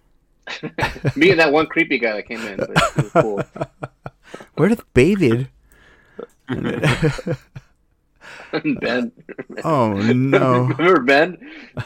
[1.15, 2.57] Me and that one creepy guy that came in.
[2.57, 3.43] But it was cool.
[4.55, 5.49] Where did David?
[6.47, 6.81] Ben.
[9.63, 10.63] oh no!
[10.77, 11.37] Remember Ben?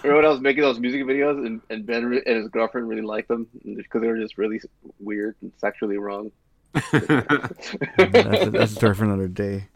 [0.03, 2.87] Remember when I was making those music videos and, and Ben re- and his girlfriend
[2.87, 4.61] really liked them because they were just really
[4.99, 6.31] weird and sexually wrong.
[6.73, 9.67] that's, a, that's a story for another day.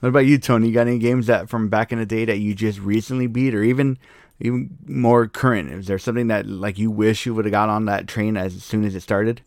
[0.00, 0.68] What about you, Tony?
[0.68, 3.54] You got any games that from back in the day that you just recently beat,
[3.54, 3.98] or even
[4.40, 5.70] even more current?
[5.70, 8.62] Is there something that like you wish you would have got on that train as
[8.62, 9.42] soon as it started?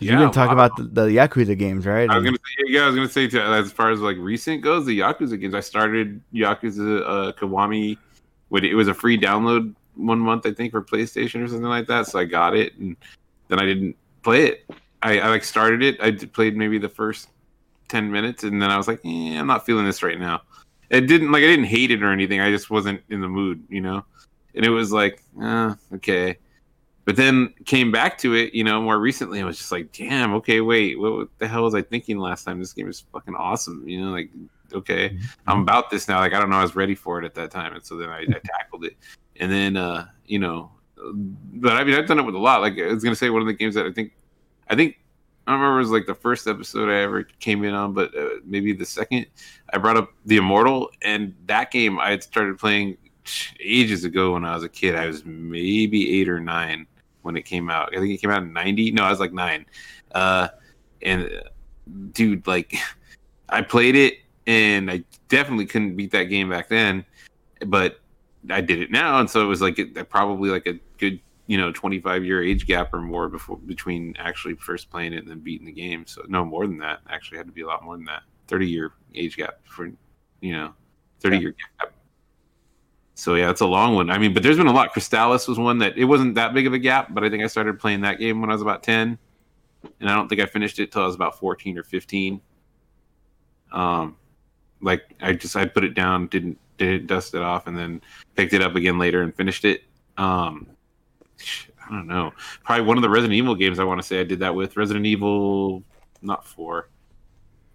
[0.00, 2.08] Yeah, you didn't talk about the, the Yakuza games, right?
[2.08, 4.62] I was gonna say, yeah, I was gonna say to, as far as like recent
[4.62, 5.54] goes, the Yakuza games.
[5.54, 7.98] I started Yakuza uh, Kiwami.
[8.48, 11.88] When it was a free download one month, I think, for PlayStation or something like
[11.88, 12.06] that.
[12.06, 12.96] So I got it, and
[13.48, 14.70] then I didn't play it.
[15.02, 16.00] I, I like started it.
[16.00, 17.28] I played maybe the first
[17.88, 20.42] ten minutes, and then I was like, eh, I'm not feeling this right now.
[20.90, 22.40] It didn't like I didn't hate it or anything.
[22.40, 24.04] I just wasn't in the mood, you know.
[24.54, 26.38] And it was like, uh, okay.
[27.06, 29.40] But then came back to it, you know, more recently.
[29.40, 32.42] I was just like, damn, okay, wait, what, what the hell was I thinking last
[32.42, 32.58] time?
[32.58, 34.28] This game is fucking awesome, you know, like,
[34.72, 35.16] okay,
[35.46, 36.18] I'm about this now.
[36.18, 38.08] Like, I don't know, I was ready for it at that time, and so then
[38.08, 38.96] I, I tackled it,
[39.36, 42.60] and then, uh, you know, but I mean, I've done it with a lot.
[42.60, 44.12] Like, I was gonna say one of the games that I think,
[44.68, 44.96] I think,
[45.46, 48.40] I remember it was like the first episode I ever came in on, but uh,
[48.44, 49.26] maybe the second.
[49.72, 52.96] I brought up the Immortal, and that game I had started playing
[53.60, 54.96] ages ago when I was a kid.
[54.96, 56.88] I was maybe eight or nine
[57.26, 57.94] when it came out.
[57.94, 58.92] I think it came out in '90.
[58.92, 59.66] No, I was like nine.
[60.14, 60.48] Uh,
[61.02, 61.42] and
[62.12, 62.74] dude, like,
[63.48, 67.04] I played it, and I definitely couldn't beat that game back then,
[67.66, 68.00] but
[68.48, 71.58] I did it now, and so it was like it, probably like a good, you
[71.58, 75.40] know, 25 year age gap or more before between actually first playing it and then
[75.40, 76.06] beating the game.
[76.06, 77.00] So no more than that.
[77.10, 78.22] Actually, had to be a lot more than that.
[78.48, 79.90] 30 year age gap for,
[80.40, 80.72] you know,
[81.20, 81.92] 30 year gap.
[83.18, 84.10] So yeah, it's a long one.
[84.10, 84.92] I mean, but there's been a lot.
[84.92, 87.46] Crystalis was one that it wasn't that big of a gap, but I think I
[87.46, 89.18] started playing that game when I was about 10,
[90.00, 92.42] and I don't think I finished it till I was about 14 or 15.
[93.72, 94.16] Um,
[94.82, 98.02] like I just I put it down, didn't didn't dust it off, and then
[98.34, 99.84] picked it up again later and finished it.
[100.18, 100.66] Um,
[101.88, 102.34] I don't know.
[102.64, 104.76] Probably one of the Resident Evil games I want to say I did that with
[104.76, 105.82] Resident Evil,
[106.20, 106.90] not four.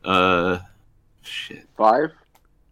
[0.04, 0.60] Uh,
[1.24, 1.68] shit.
[1.76, 2.12] Five.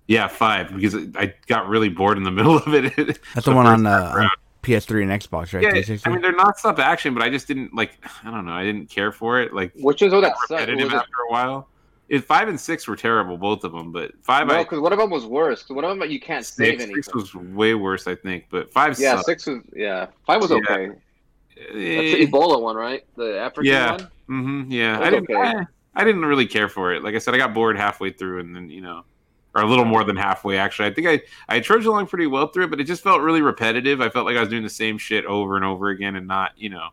[0.10, 2.96] Yeah, five because I got really bored in the middle of it.
[3.36, 4.30] That's the one on, uh, on
[4.64, 5.62] PS3 and Xbox, right?
[5.64, 7.92] Yeah, I mean they're not stop action, but I just didn't like.
[8.26, 8.52] I don't know.
[8.54, 9.54] I didn't care for it.
[9.54, 10.62] Like Which is what that sucked.
[10.62, 11.68] repetitive Was it- after a while.
[12.10, 13.92] It, five and six were terrible, both of them.
[13.92, 15.62] But five, No, because one of them was worse.
[15.62, 17.04] 'cause one of them you can't save six, anything.
[17.04, 18.46] six was way worse, I think.
[18.50, 19.26] But five, yeah, sucked.
[19.28, 20.08] six was yeah.
[20.26, 20.58] Five was Yeah.
[20.58, 20.88] okay.
[21.56, 23.04] That's Eh, the Ebola one, right?
[23.16, 23.92] The African Yeah.
[23.92, 24.08] one.
[24.26, 25.30] hmm Yeah, It I didn't.
[25.30, 25.40] okay.
[25.60, 25.66] I,
[26.02, 27.04] I didn't really care for it.
[27.04, 29.04] Like I said, I got bored halfway through, and then you know,
[29.56, 30.58] or a little more than halfway.
[30.58, 33.22] Actually, I think I I trudged along pretty well through it, but it just felt
[33.22, 34.02] really repetitive.
[34.02, 36.52] I felt like I was doing the same shit over and over again, and not
[36.58, 36.90] you know,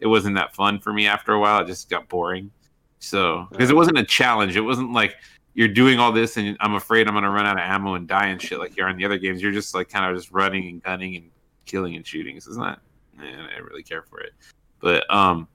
[0.00, 1.62] it wasn't that fun for me after a while.
[1.62, 2.50] It just got boring.
[2.98, 5.16] So because it wasn't a challenge, it wasn't like
[5.54, 8.26] you're doing all this and I'm afraid I'm gonna run out of ammo and die
[8.28, 9.42] and shit like you are in the other games.
[9.42, 11.30] You're just like kind of just running and gunning and
[11.66, 12.38] killing and shooting.
[12.40, 12.80] So it's not.
[13.20, 14.32] eh, I didn't really care for it,
[14.80, 15.48] but um,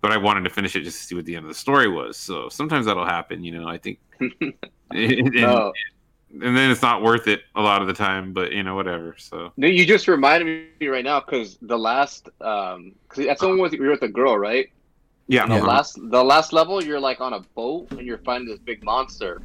[0.00, 1.88] but I wanted to finish it just to see what the end of the story
[1.88, 2.16] was.
[2.16, 3.68] So sometimes that'll happen, you know.
[3.68, 3.98] I think,
[4.94, 5.72] and, No.
[6.32, 8.32] and then it's not worth it a lot of the time.
[8.32, 9.14] But you know, whatever.
[9.18, 13.48] So No, you just reminded me right now because the last, um, because that's the
[13.48, 14.70] one with you're with the girl, right?
[15.30, 15.66] yeah, The uh-huh.
[15.66, 19.40] last, the last level, you're like on a boat and you're fighting this big monster.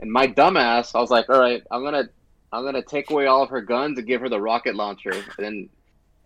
[0.00, 2.08] And my dumbass, I was like, all right, I'm gonna,
[2.52, 5.12] I'm gonna take away all of her guns and give her the rocket launcher.
[5.12, 5.68] And then,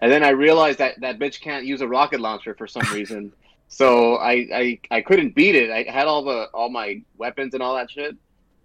[0.01, 3.35] and then I realized that that bitch can't use a rocket launcher for some reason.
[3.68, 5.70] so I, I, I couldn't beat it.
[5.70, 8.16] I had all the, all my weapons and all that shit.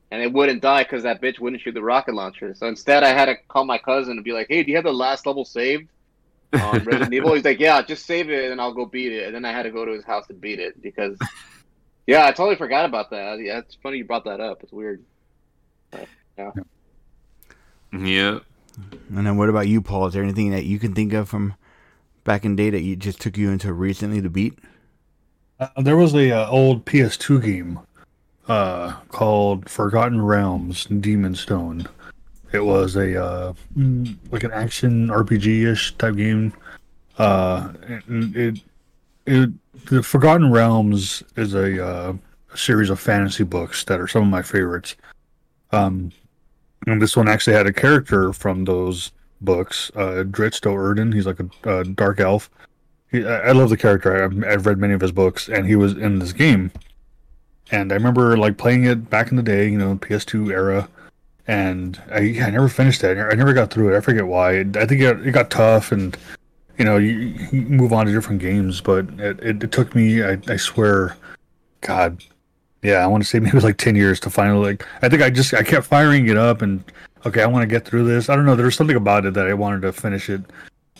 [0.09, 2.55] And it wouldn't die because that bitch wouldn't shoot the rocket launcher.
[2.55, 4.85] So instead, I had to call my cousin and be like, "Hey, do you have
[4.85, 5.89] the last level saved
[6.53, 9.35] on Resident Evil?" He's like, "Yeah, just save it and I'll go beat it." And
[9.35, 11.17] then I had to go to his house to beat it because,
[12.07, 13.39] yeah, I totally forgot about that.
[13.39, 14.63] Yeah, it's funny you brought that up.
[14.63, 15.03] It's weird.
[17.91, 18.39] yeah.
[19.09, 20.07] And then what about you, Paul?
[20.07, 21.55] Is there anything that you can think of from
[22.23, 24.59] back in the day that you just took you into recently to beat?
[25.59, 27.79] Uh, there was a uh, old PS2 game
[28.47, 31.87] uh, called Forgotten Realms Demon Stone.
[32.53, 33.53] It was a uh,
[34.31, 36.53] like an action RPG ish type game.
[37.17, 37.73] Uh,
[38.07, 38.61] and it,
[39.25, 39.49] it
[39.85, 42.13] the Forgotten Realms is a, uh,
[42.53, 44.95] a series of fantasy books that are some of my favorites.
[45.71, 46.11] Um,
[46.85, 51.13] and this one actually had a character from those books, uh, Drizzt Do'Urden.
[51.13, 52.49] He's like a, dark elf.
[53.11, 54.23] He, I I love the character.
[54.23, 56.71] I've, I've read many of his books, and he was in this game.
[57.71, 60.87] And I remember like playing it back in the day, you know, PS2 era.
[61.47, 63.17] And I, I never finished it.
[63.17, 63.97] I never got through it.
[63.97, 64.59] I forget why.
[64.59, 66.17] I think it, it got tough, and
[66.77, 67.09] you know, you,
[67.51, 68.81] you move on to different games.
[68.81, 71.15] But it, it, it took me, I, I swear,
[71.79, 72.21] God,
[72.83, 74.85] yeah, I want to say maybe like ten years to finally like.
[75.01, 76.83] I think I just I kept firing it up, and
[77.25, 78.27] okay, I want to get through this.
[78.27, 78.57] I don't know.
[78.57, 80.41] There was something about it that I wanted to finish it,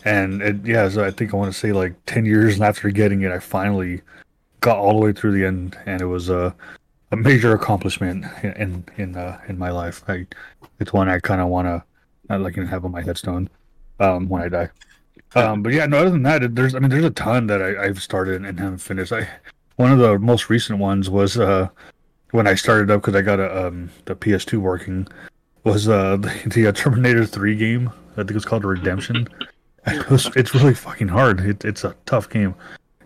[0.06, 3.20] and it, yeah, so I think I want to say like ten years after getting
[3.20, 4.00] it, I finally
[4.60, 6.54] got all the way through the end, and it was a
[7.10, 10.02] a major accomplishment in in uh, in my life.
[10.08, 10.26] I
[10.80, 13.48] it's one I kind of want to like have on my headstone
[14.00, 14.70] um, when I die.
[15.34, 15.98] Um, but yeah, no.
[15.98, 18.78] Other than that, there's I mean, there's a ton that I, I've started and haven't
[18.78, 19.12] finished.
[19.12, 19.28] I
[19.76, 21.68] one of the most recent ones was uh,
[22.32, 25.06] when I started up because I got a um, the PS2 working
[25.64, 27.90] was uh, the, the uh, Terminator 3 game.
[28.12, 29.28] I think it's called Redemption.
[29.86, 31.40] It was, it's really fucking hard.
[31.40, 32.54] It, it's a tough game,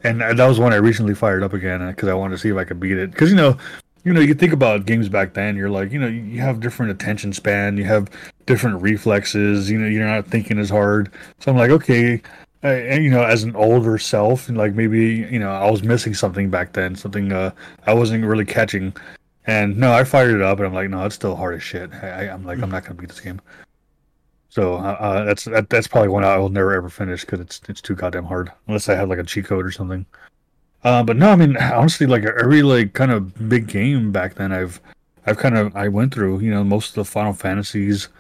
[0.05, 2.48] and uh, that was one I recently fired up again because I wanted to see
[2.48, 3.11] if I could beat it.
[3.11, 3.57] Because you know,
[4.05, 5.57] you know, you think about games back then.
[5.57, 7.76] You're like, you know, you have different attention span.
[7.76, 8.11] You have
[8.46, 9.70] different reflexes.
[9.70, 11.12] You know, you're not thinking as hard.
[11.38, 12.20] So I'm like, okay,
[12.64, 15.82] uh, and you know, as an older self, and like maybe you know, I was
[15.82, 16.94] missing something back then.
[16.96, 17.53] Something uh,
[17.86, 18.94] I wasn't really catching.
[19.44, 21.92] And no, I fired it up, and I'm like, no, it's still hard as shit.
[21.94, 23.40] I, I, I'm like, I'm not gonna beat this game.
[24.53, 27.62] So uh, uh, that's that, that's probably one I will never ever finish because it's
[27.70, 30.05] it's too goddamn hard unless I have like a cheat code or something.
[30.84, 34.53] Uh, but no, I mean honestly, like every like kind of big game back then,
[34.53, 34.78] I've
[35.24, 36.40] I've kind of I went through.
[36.40, 38.11] You know, most of the Final Fantasies,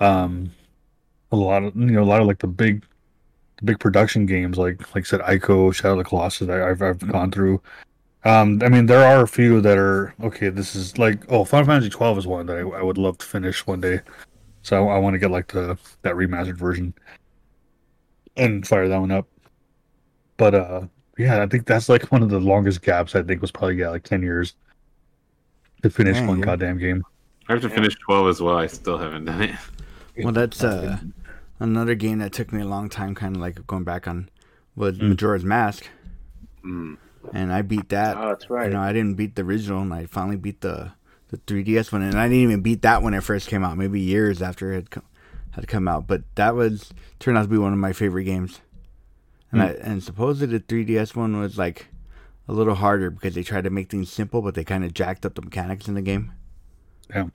[0.00, 0.50] um,
[1.30, 2.84] a lot of you know a lot of like the big
[3.58, 6.48] the big production games like like I said Ico, Shadow of the Colossus.
[6.48, 7.62] I, I've I've gone through.
[8.24, 10.48] Um, I mean, there are a few that are okay.
[10.48, 13.24] This is like oh, Final Fantasy twelve is one that I, I would love to
[13.24, 14.00] finish one day.
[14.66, 16.92] So I, I want to get like the that remastered version
[18.36, 19.28] and fire that one up.
[20.38, 20.80] But uh,
[21.18, 23.14] yeah, I think that's like one of the longest gaps.
[23.14, 24.54] I think was probably yeah like ten years
[25.82, 26.26] to finish Dang.
[26.26, 27.04] one goddamn game.
[27.48, 28.56] I have to finish twelve as well.
[28.58, 29.54] I still haven't done it.
[30.18, 30.96] Well, that's uh,
[31.60, 34.30] another game that took me a long time, kind of like going back on,
[34.74, 35.10] was Mm.
[35.10, 35.86] Majora's Mask,
[36.64, 36.96] Mm.
[37.34, 38.16] and I beat that.
[38.16, 38.68] Oh, that's right.
[38.68, 40.92] You know, I didn't beat the original, and I finally beat the
[41.28, 43.76] the 3DS one, and I didn't even beat that when it first came out.
[43.76, 45.02] Maybe years after it had come,
[45.52, 48.60] had come out, but that was turned out to be one of my favorite games.
[49.52, 51.88] And I, and supposedly the 3DS one was like
[52.48, 55.24] a little harder because they tried to make things simple, but they kind of jacked
[55.26, 56.32] up the mechanics in the game.
[57.08, 57.26] Yeah.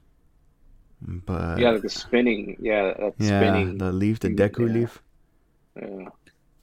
[1.01, 2.57] But yeah, like the spinning.
[2.59, 3.77] Yeah, that yeah, spinning.
[3.79, 4.73] the leaf, the Mm, Deku yeah.
[4.73, 5.01] leaf.
[5.75, 6.09] yeah.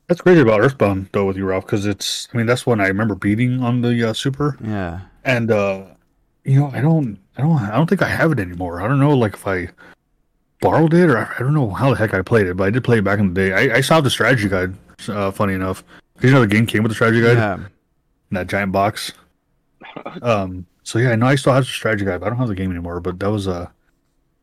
[0.07, 2.87] That's crazy about Earthbound though with you, Ralph, because it's I mean that's one I
[2.87, 5.01] remember beating on the uh, Super, Yeah.
[5.25, 5.87] and uh,
[6.49, 8.81] you know I don't I don't I don't think I have it anymore.
[8.81, 9.69] I don't know like if I
[10.61, 12.71] borrowed it or I I don't know how the heck I played it, but I
[12.71, 13.53] did play it back in the day.
[13.53, 14.75] I, I saw the strategy guide.
[15.07, 15.85] Uh, funny enough,
[16.21, 17.37] you know the game came with the strategy guide.
[17.37, 17.55] Yeah.
[17.55, 17.69] in
[18.33, 19.13] that giant box.
[20.23, 20.67] Um.
[20.83, 22.21] So yeah, I know I still have the strategy guide.
[22.21, 23.01] But I don't have the game anymore.
[23.01, 23.71] But that was a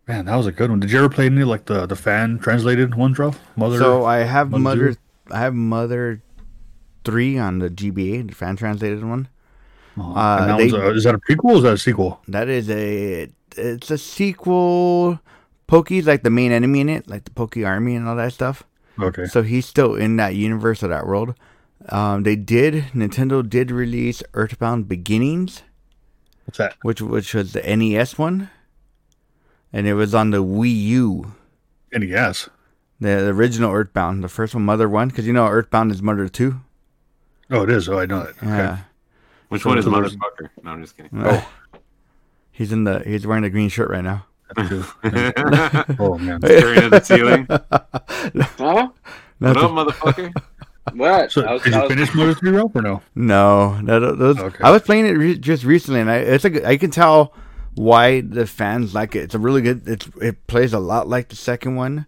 [0.07, 0.25] man.
[0.25, 0.79] That was a good one.
[0.79, 3.39] Did you ever play any like the the fan translated ones, Ralph?
[3.55, 3.77] Mother.
[3.77, 4.95] So I have Mother Mother,
[5.31, 6.21] I have Mother
[7.03, 9.27] three on the GBA, the fan translated one.
[9.97, 11.51] Uh, that they- a, is that a prequel?
[11.53, 12.21] or Is that a sequel?
[12.27, 15.19] That is a it's a sequel.
[15.67, 18.63] Pokey's like the main enemy in it, like the Pokey army and all that stuff.
[18.99, 19.25] Okay.
[19.25, 21.33] So he's still in that universe of that world.
[21.89, 25.63] Um, they did Nintendo did release Earthbound Beginnings,
[26.45, 26.75] What's that?
[26.81, 28.49] which which was the NES one,
[29.73, 31.33] and it was on the Wii U.
[31.93, 32.49] NES.
[32.99, 36.27] The, the original Earthbound, the first one, Mother one, because you know Earthbound is Mother
[36.29, 36.61] two.
[37.51, 37.87] Oh, it is.
[37.89, 38.35] Oh, I know it.
[38.41, 38.77] Okay.
[39.45, 39.53] Yeah.
[39.55, 40.49] Which one is so motherfucker?
[40.63, 41.11] No, I'm just kidding.
[41.23, 41.47] Oh.
[42.51, 44.25] He's in the he's wearing a green shirt right now.
[44.55, 44.85] That's good.
[45.03, 46.35] Staring oh man.
[46.43, 47.47] at the ceiling.
[48.57, 48.89] Huh?
[49.39, 50.31] What up, motherfucker?
[50.93, 51.31] What?
[51.31, 53.01] So I was- did you was- finish Mother Three Ralph or no?
[53.15, 54.63] No, that, those, Okay.
[54.63, 57.33] I was playing it re- just recently, and I it's like I can tell
[57.75, 59.23] why the fans like it.
[59.23, 59.87] It's a really good.
[59.87, 62.05] It's it plays a lot like the second one,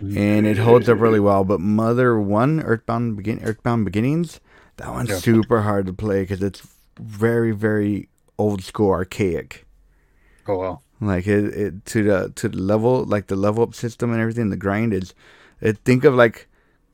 [0.00, 1.44] and it holds up really well.
[1.44, 4.40] But Mother One, Earthbound Begin, Earthbound Beginnings,
[4.76, 5.16] that one's Yeah.
[5.16, 6.62] super hard to play because it's
[6.98, 8.08] very very
[8.38, 9.66] old school, archaic.
[10.46, 10.80] Oh wow.
[11.00, 14.50] Like it, it to the to the level like the level up system and everything.
[14.50, 15.14] The grind is.
[15.60, 16.48] It, think of like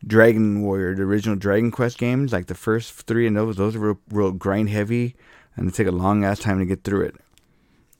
[0.06, 2.32] Dragon Warrior, the original Dragon Quest games.
[2.32, 5.16] Like the first three and those, those are real, real grind heavy,
[5.56, 7.14] and they take a long ass time to get through it.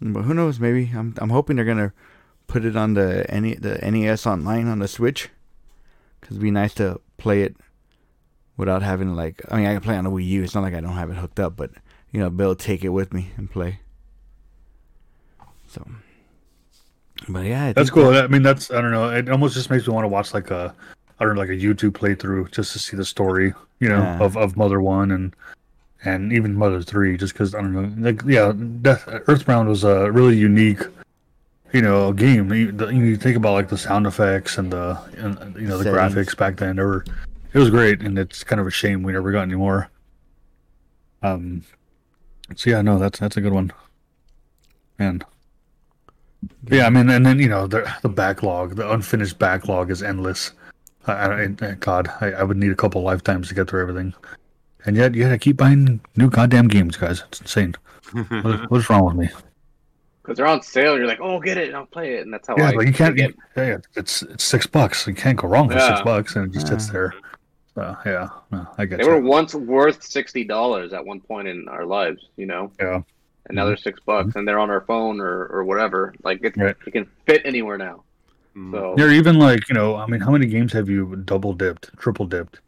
[0.00, 0.60] But who knows?
[0.60, 1.92] Maybe I'm I'm hoping they're gonna
[2.46, 5.30] put it on the any the NES online on the Switch,
[6.20, 7.56] because it'd be nice to play it
[8.58, 9.40] without having like.
[9.50, 10.42] I mean, I can play on the Wii U.
[10.42, 11.70] It's not like I don't have it hooked up, but
[12.12, 13.80] you know, be able to take it with me and play.
[15.68, 15.86] So,
[17.28, 18.10] but yeah, I That's cool.
[18.10, 19.10] that- I mean, that's I don't know.
[19.10, 20.74] It almost just makes me want to watch like a
[21.20, 24.20] I don't know, like a YouTube playthrough just to see the story, you know, Yeah.
[24.22, 25.34] of, of Mother One and
[26.04, 28.52] and even Mother Three, just because I don't know, like yeah,
[28.82, 30.80] Death, Earthbound was a really unique,
[31.72, 32.52] you know, game.
[32.52, 36.14] You, you think about like the sound effects and the and you know the Settings.
[36.14, 36.76] graphics back then.
[36.76, 37.04] They were
[37.52, 39.90] it was great, and it's kind of a shame we never got any more.
[41.22, 41.62] Um.
[42.56, 43.72] So yeah, no, that's that's a good one.
[44.98, 45.22] Man.
[46.70, 50.52] Yeah, I mean, and then you know the the backlog, the unfinished backlog is endless.
[51.06, 54.14] I, I, I- God, I, I would need a couple lifetimes to get through everything,
[54.86, 57.22] and yet, yet I keep buying new goddamn games, guys.
[57.28, 57.74] It's insane.
[58.42, 59.28] What, what's wrong with me?
[60.22, 62.46] Because they're on sale, you're like, oh, get it, and I'll play it, and that's
[62.48, 63.16] how Yeah, I but you can't.
[63.16, 63.34] get.
[63.56, 65.06] Yeah, yeah, it's it's six bucks.
[65.06, 66.92] You can't go wrong for six bucks, and it just sits Yeah.
[66.92, 67.14] there.
[67.74, 69.10] So yeah, no, I get They you.
[69.10, 73.02] were once worth sixty dollars at one point in our lives, you know, Yeah,
[73.46, 76.14] and now they're six bucks, and they're on our phone or, or whatever.
[76.24, 76.74] Like it, Right.
[76.86, 78.02] it can fit anywhere now.
[78.56, 78.72] Mm.
[78.72, 79.94] So They're even like you know.
[79.96, 82.60] I mean, how many games have you double dipped, triple dipped?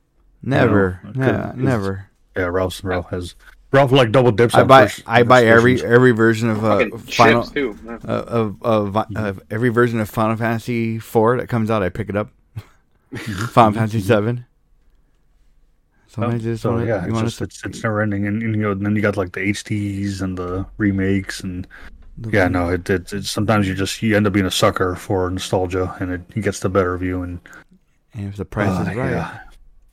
[0.42, 2.06] never, know, yeah, 'cause- never.
[2.36, 3.34] Yeah, Ralph Ralph has
[3.72, 4.54] Ralph like double dips.
[4.54, 5.92] I buy first- I buy every versions.
[5.92, 7.76] every version of uh, Final chips too.
[7.84, 7.98] Yeah.
[8.06, 11.82] uh, of, of of every version of Final Fantasy four that comes out.
[11.82, 12.30] I pick it up.
[13.16, 14.46] Final Fantasy seven.
[16.10, 18.72] Just so wanna, yeah, you it's just it's, it's never ending, and, and you know
[18.72, 21.66] and then you got like the HDs and the remakes, and
[22.30, 25.30] yeah, no, it, it it's sometimes you just you end up being a sucker for
[25.30, 27.40] nostalgia, and it, it gets the better of you, and
[28.12, 29.40] And if the price uh, is right, yeah.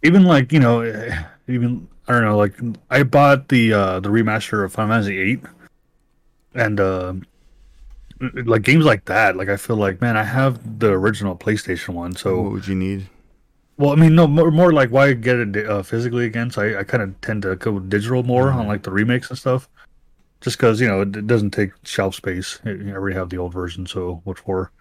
[0.04, 2.56] even like you know, eh, even I don't know, like
[2.90, 5.42] I bought the uh the remaster of Final Fantasy eight,
[6.56, 7.14] and uh,
[8.20, 12.16] like games like that, like I feel like man, I have the original PlayStation one,
[12.16, 12.42] so.
[12.42, 13.08] what would you need?
[13.78, 16.50] Well, I mean, no, more, more like why get it uh, physically again?
[16.50, 19.38] So I, I kind of tend to go digital more on like the remakes and
[19.38, 19.70] stuff,
[20.42, 22.60] just because you know it, it doesn't take shelf space.
[22.66, 24.72] I I already have the old version, so what for?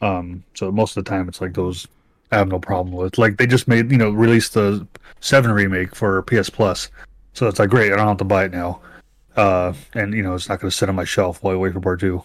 [0.00, 1.88] Um, so most of the time it's like those
[2.30, 3.18] I have no problem with.
[3.18, 4.86] Like they just made you know released the
[5.20, 6.88] seven remake for PS Plus,
[7.32, 7.92] so it's like great.
[7.92, 8.80] I don't have to buy it now,
[9.36, 11.72] uh, and you know it's not going to sit on my shelf while I wait
[11.72, 12.22] for part two.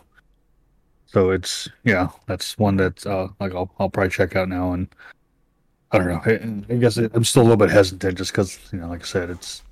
[1.08, 4.88] So it's yeah, that's one that uh, like I'll I'll probably check out now and.
[5.96, 6.68] I don't know.
[6.70, 9.02] I, I guess it, I'm still a little bit hesitant just because, you know, like
[9.02, 9.64] I said, it's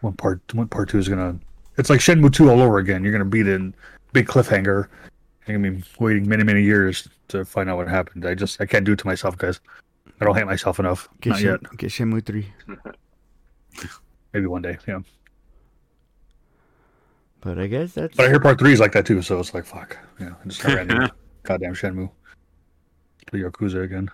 [0.00, 0.40] one part.
[0.54, 1.38] One part two is gonna.
[1.76, 3.02] It's like Shenmue two all over again.
[3.02, 3.74] You're gonna beat it in
[4.12, 4.88] big cliffhanger.
[5.46, 8.26] You're gonna be waiting many many years to find out what happened.
[8.26, 9.60] I just I can't do it to myself, guys.
[10.20, 11.08] I don't hate myself enough.
[11.20, 11.78] Get Not Shem, yet.
[11.78, 12.52] get Shenmue three.
[14.32, 14.78] Maybe one day.
[14.86, 15.00] Yeah.
[17.40, 19.20] But I guess that's But I hear part three is like that too.
[19.20, 19.98] So it's like fuck.
[20.20, 20.34] Yeah.
[20.42, 21.10] I just never ending.
[21.42, 22.10] Goddamn Shenmue.
[23.32, 24.10] The Yakuza again.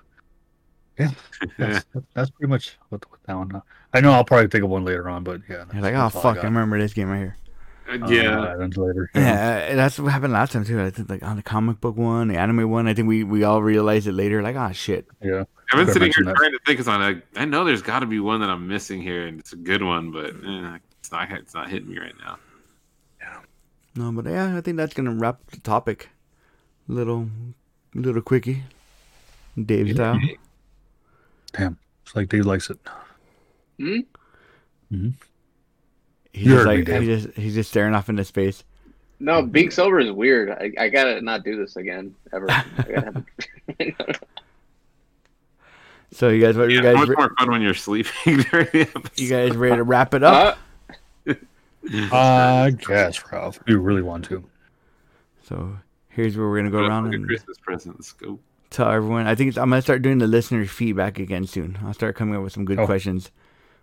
[0.99, 1.11] Yeah.
[1.59, 3.62] That's, that's pretty much what, what that one.
[3.94, 5.64] I know I'll probably think of one later on, but yeah.
[5.72, 7.36] you're like, oh that's all I fuck, I remember this game right here.
[7.88, 8.55] Uh, Uh, yeah.
[8.59, 9.11] that's later.
[9.14, 10.80] Yeah, uh, that's what happened last time too.
[10.80, 12.86] I think like on the comic book one, the anime one.
[12.86, 14.42] I think we we all realized it later.
[14.42, 15.07] Like, ah, shit.
[15.22, 15.44] Yeah.
[15.72, 16.36] I've been sitting here that.
[16.36, 17.22] trying to think of something.
[17.36, 19.57] I, I know there's got to be one that I'm missing here, and it's a
[19.57, 22.38] good one, but eh, it's not it's not hitting me right now.
[23.20, 23.40] Yeah.
[23.94, 26.11] No, but yeah, I think that's gonna wrap the topic.
[26.88, 27.28] Little,
[27.94, 28.64] little quickie,
[29.62, 30.18] Dave style.
[31.59, 32.78] Damn, it's like Dave likes it.
[33.78, 33.98] Hmm?
[36.32, 38.64] He's You just heard me, he's just he's just staring off into space.
[39.20, 40.50] No, being sober is weird.
[40.50, 42.50] I, I gotta not do this again ever.
[42.50, 43.24] Have
[46.11, 48.12] So you guys, what Yeah, you guys, much re- more fun when you're sleeping
[48.50, 49.11] during the episode.
[49.18, 50.59] you guys ready to wrap it up?
[51.28, 51.34] Uh,
[52.12, 53.61] I guess, Ralph.
[53.66, 54.44] You really want to.
[55.42, 55.76] so
[56.09, 57.96] here's where we're gonna go around like a and Christmas present.
[57.96, 58.38] Let's go.
[58.70, 59.26] Tell everyone.
[59.26, 61.78] I think I'm gonna start doing the listener feedback again soon.
[61.84, 62.86] I'll start coming up with some good Oh.
[62.86, 63.30] questions.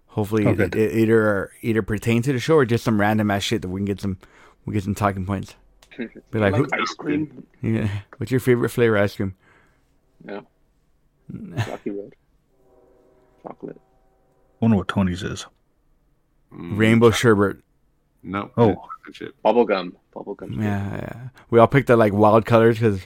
[0.07, 0.75] Hopefully, Oh, good.
[0.75, 3.79] it either either pertain to the show or just some random ass shit that we
[3.81, 4.17] can get some
[4.65, 5.55] we get some talking points.
[5.97, 7.45] Be like, like ice cream.
[7.61, 9.36] yeah, what's your favorite flavor ice cream?
[10.23, 10.45] No.
[11.67, 12.13] Rocky Road.
[13.43, 13.77] Chocolate.
[13.77, 15.45] I wonder what Tony's is.
[16.53, 17.57] Mm, Rainbow sherbet.
[18.23, 18.51] Nope.
[18.57, 18.69] Oh.
[18.69, 19.36] it's chocolate chip.
[19.43, 19.91] Bubblegum.
[20.15, 20.55] Bubblegum.
[20.61, 21.27] Yeah, yeah.
[21.49, 23.01] We all picked the like wild colors because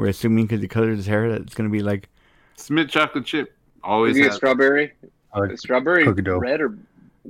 [0.00, 2.08] we're assuming because he colored his hair that it's gonna be like
[2.54, 3.48] It's mint chocolate chip.
[3.48, 4.34] Is Always it have.
[4.34, 4.92] strawberry?
[5.34, 6.38] Like strawberry cookie dough.
[6.38, 6.76] red or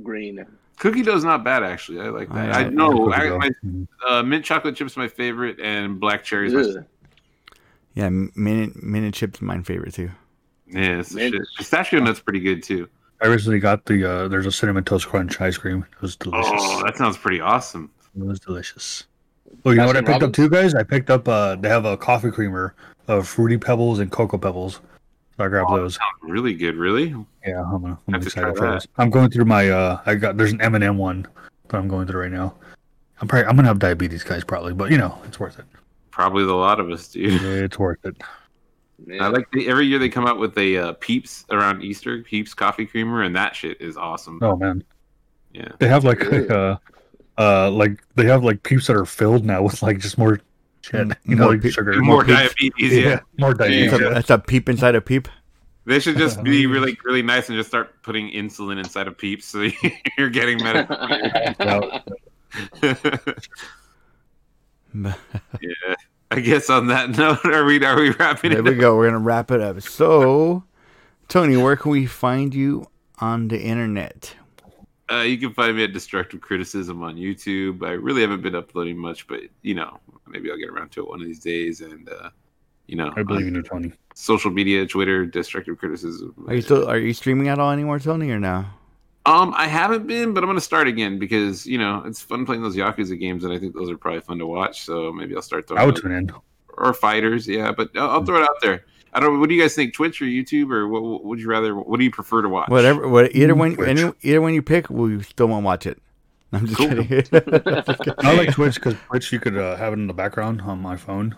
[0.03, 0.45] green?
[0.79, 2.01] Cookie dough's not bad actually.
[2.01, 2.53] I like that.
[2.55, 3.13] I- I, I- know.
[3.13, 3.51] I, my
[4.07, 6.55] uh, mint chocolate chip's is my favorite, and black cherries.
[6.55, 6.85] My, Ugh.
[7.95, 9.43] yeah, minute minute chips.
[9.43, 10.11] My favorite too.
[10.69, 11.35] yeah, it's shit.
[11.59, 12.89] Pistachio nuts pretty good too.
[13.23, 15.85] I recently got the uh, there's a cinnamon toast crunch ice cream.
[15.93, 16.51] It was delicious.
[16.55, 17.91] Oh, that sounds pretty awesome.
[18.19, 19.05] It was delicious.
[19.65, 20.37] Oh, you know what I Baskin picked up Robbins?
[20.37, 20.75] too, guys?
[20.75, 22.75] I picked up uh they have a coffee creamer
[23.09, 24.81] of fruity pebbles and cocoa pebbles.
[25.37, 25.99] So I grabbed Oh, those.
[26.23, 26.77] Really good.
[26.77, 27.15] Really?
[27.47, 28.71] Yeah, I'm, gonna, I'm try excited for that.
[28.73, 28.89] those.
[28.99, 31.27] I'm going through my uh I got there's an M and M one
[31.69, 32.55] that I'm going through right now.
[33.21, 35.67] I'm probably I'm gonna have diabetes, guys, probably, but you know it's worth it.
[36.11, 37.43] Probably the lot of us, dude.
[37.43, 38.17] It's worth it.
[39.07, 39.25] Yeah.
[39.25, 42.53] I like the, every year they come out with a uh, Peeps around Easter, Peeps
[42.53, 44.39] coffee creamer, and that shit is awesome.
[44.43, 44.85] Oh man,
[45.53, 45.69] Yeah.
[45.79, 46.49] they have like Really?
[46.51, 46.77] uh
[47.39, 50.41] uh like they have like peeps that are filled now with like just more
[50.83, 52.55] shit, you know, more like pe- sugar, More Peeps.
[52.55, 53.21] diabetes, yeah.
[53.39, 53.91] more diabetes.
[53.91, 54.15] That's a, yeah.
[54.15, 55.29] that's a peep inside a peep.
[55.87, 59.47] They should just be really, really nice and just start putting insulin inside of Peeps
[59.47, 59.69] so
[60.19, 60.97] you're getting medical.
[64.95, 65.95] yeah.
[66.33, 68.79] I guess on that note, are we are we wrapping There it we up?
[68.81, 68.97] go.
[68.97, 69.81] We're gonna wrap it up.
[69.83, 70.65] So,
[71.29, 72.87] Tony, where can we find you
[73.19, 74.35] on the internet?
[75.11, 77.85] Uh, you can find me at Destructive Criticism on YouTube.
[77.85, 79.99] I really haven't been uploading much, but you know,
[80.29, 81.81] maybe I'll get around to it one of these days.
[81.81, 82.31] And uh,
[82.87, 83.93] you know, I believe in you, Tony.
[84.15, 86.35] social media, Twitter, Destructive Criticism.
[86.47, 88.65] Are you still are you streaming at all anymore, Tony, or no?
[89.27, 92.63] Um, I haven't been, but I'm gonna start again because you know it's fun playing
[92.63, 94.83] those Yakuza games, and I think those are probably fun to watch.
[94.85, 96.31] So maybe I'll start throwing I would tune in.
[96.79, 97.73] or fighters, yeah.
[97.73, 98.85] But I'll, I'll throw it out there.
[99.13, 99.35] I don't.
[99.35, 99.95] Know, what do you guys think?
[99.95, 101.75] Twitch or YouTube, or what, what would you rather?
[101.77, 102.69] What do you prefer to watch?
[102.69, 103.09] Whatever.
[103.09, 103.89] What either one, Twitch.
[103.89, 106.01] any, either one you pick, we still won't watch it.
[106.53, 106.89] I'm just Cool.
[107.05, 107.25] kidding.
[108.19, 110.97] I like Twitch because Twitch you could uh, have it in the background on my
[110.97, 111.37] phone,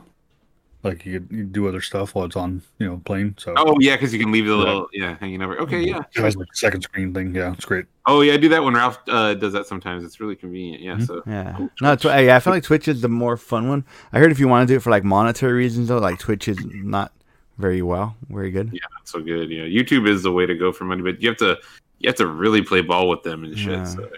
[0.82, 3.34] like you could you do other stuff while it's on, you know, playing.
[3.38, 5.58] So Oh yeah, because you can leave the little yeah hanging over.
[5.60, 6.00] Okay, yeah.
[6.14, 7.34] it has like a second screen thing.
[7.34, 7.84] Yeah, it's great.
[8.06, 10.02] Oh yeah, I do that when Ralph uh, does that sometimes.
[10.02, 10.82] It's really convenient.
[10.82, 10.96] Yeah.
[10.96, 11.06] Mhm.
[11.06, 11.54] So Yeah.
[11.58, 11.70] Cool.
[11.82, 13.84] No, tw- yeah, I feel like Twitch is the more fun one.
[14.14, 16.48] I heard if you want to do it for like monetary reasons though, like Twitch
[16.48, 17.12] is not
[17.58, 18.70] very well, very good.
[18.72, 19.50] yeah, not so good.
[19.50, 21.58] You know, YouTube is the way to go for money, but you have to
[21.98, 23.72] you have to really play ball with them and shit.
[23.72, 23.84] Yeah.
[23.84, 24.08] So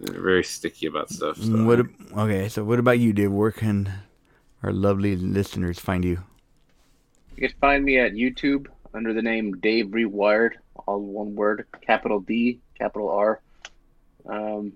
[0.00, 1.38] they're very sticky about stuff.
[1.38, 1.64] So.
[1.64, 1.86] What?
[2.16, 3.32] Okay, so what about you, Dave?
[3.32, 3.92] Where can
[4.62, 6.22] our lovely listeners find you?
[7.36, 10.52] You can find me at YouTube under the name Dave Rewired,
[10.86, 13.40] all one word, capital D, capital R.
[14.26, 14.72] Um,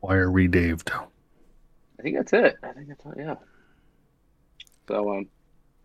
[0.00, 0.90] Wire redaved.
[0.90, 2.56] I think that's it.
[2.62, 3.36] I think that's all, yeah.
[4.88, 5.28] So um,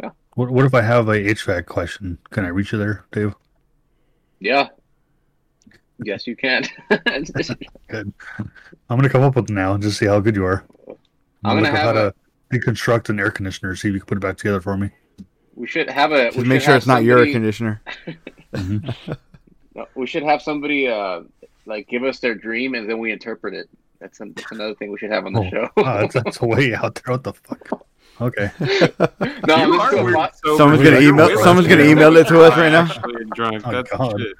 [0.01, 0.09] yeah.
[0.35, 2.17] What What if I have a HVAC question?
[2.31, 3.33] Can I reach you there, Dave?
[4.39, 4.67] yeah.
[6.01, 6.63] Yes, you can.
[7.89, 8.13] Good.
[8.89, 10.63] I'm gonna come up with it now and just see how good you are.
[11.43, 13.75] I'm gonna look up have how a- to deconstruct an air conditioner.
[13.75, 14.91] See if you can put it back together for me.
[15.55, 16.25] we should have a.
[16.27, 17.81] Just we make sure have it's not your air somebody- conditioner.
[18.53, 19.17] Mhm.
[19.75, 21.21] No, we should have somebody uh
[21.67, 23.69] like give us their dream and then we interpret it.
[23.99, 25.69] That's, some, that's another thing we should have on the Oh, show.
[25.77, 27.13] wow, that's, that's way out there.
[27.13, 27.85] What the fuck?
[28.22, 28.51] Okay.
[29.47, 30.57] no, You are just weird doing sober.
[30.57, 32.86] Someone's gonna email- someone's gonna email it to us right now?
[33.34, 33.61] Drunk.
[33.65, 33.89] Oh, That's
[34.22, 34.36] shit.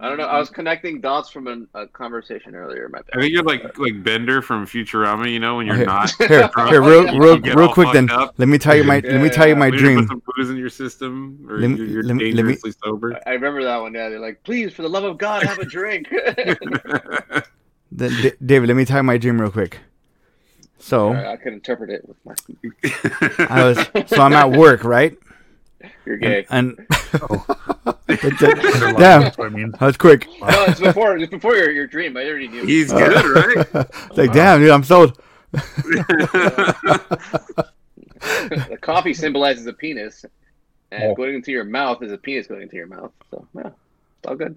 [0.00, 0.24] I don't know.
[0.26, 2.88] I was connecting dots from an, a conversation earlier.
[2.88, 5.30] My I think you're like like Bender from Futurama.
[5.30, 5.84] You know when you're Okay.
[5.84, 7.92] not Here, drunk, here, real, real, real quick.
[7.92, 8.34] Then up.
[8.38, 9.98] let me tell you my let me tell you my We need to dream.
[10.00, 12.52] Put some booze in your system, or Let me- you're, you're let me- let me-
[12.54, 13.20] dangerously sober.
[13.26, 13.94] I remember that one.
[13.94, 16.08] Yeah, they're like, please, for the love of God, have a drink.
[17.90, 19.78] Then, D- David, let me tell you my dream real quick.
[20.78, 22.34] So I could interpret it with my.
[23.48, 23.78] I was
[24.10, 25.16] so I'm at work, right?
[26.04, 26.46] You're gay.
[26.50, 26.88] And, and
[28.06, 28.42] That's it.
[28.42, 29.70] Underline, Damn, That's what I mean.
[29.72, 30.26] that was quick.
[30.40, 32.16] No, it's before it's before your, your dream.
[32.16, 32.64] I already knew.
[32.64, 33.74] He's uh, good, right?
[34.08, 35.20] It's like, damn, dude, I'm sold.
[35.52, 35.58] the
[38.80, 40.24] coffee symbolizes a penis,
[40.90, 41.14] and Oh.
[41.14, 43.12] going into your mouth is a penis going into your mouth.
[43.30, 43.68] So yeah,
[44.18, 44.56] it's all good.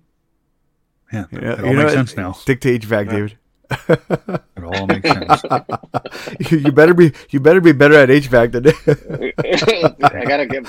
[1.13, 1.93] Yeah, Yeah, it all you know, makes what?
[1.93, 2.31] sense now.
[2.31, 3.11] Stick to HVAC, Yeah.
[3.11, 3.37] David.
[3.71, 5.41] It all makes sense.
[6.51, 8.67] you, you better be you better be better at HVAC than
[10.03, 10.67] I gotta give.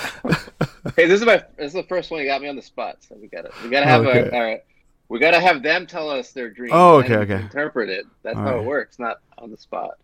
[0.96, 2.98] Hey, this is my this is the first one you got me on the spot.
[3.00, 4.28] So we gotta we gotta have Okay.
[4.28, 4.60] a all right.
[5.08, 6.70] We gotta have them tell us their dream.
[6.72, 7.36] Oh, okay, okay.
[7.40, 8.06] Interpret it.
[8.22, 8.62] That's All how right.
[8.62, 9.98] it works, not on the spot.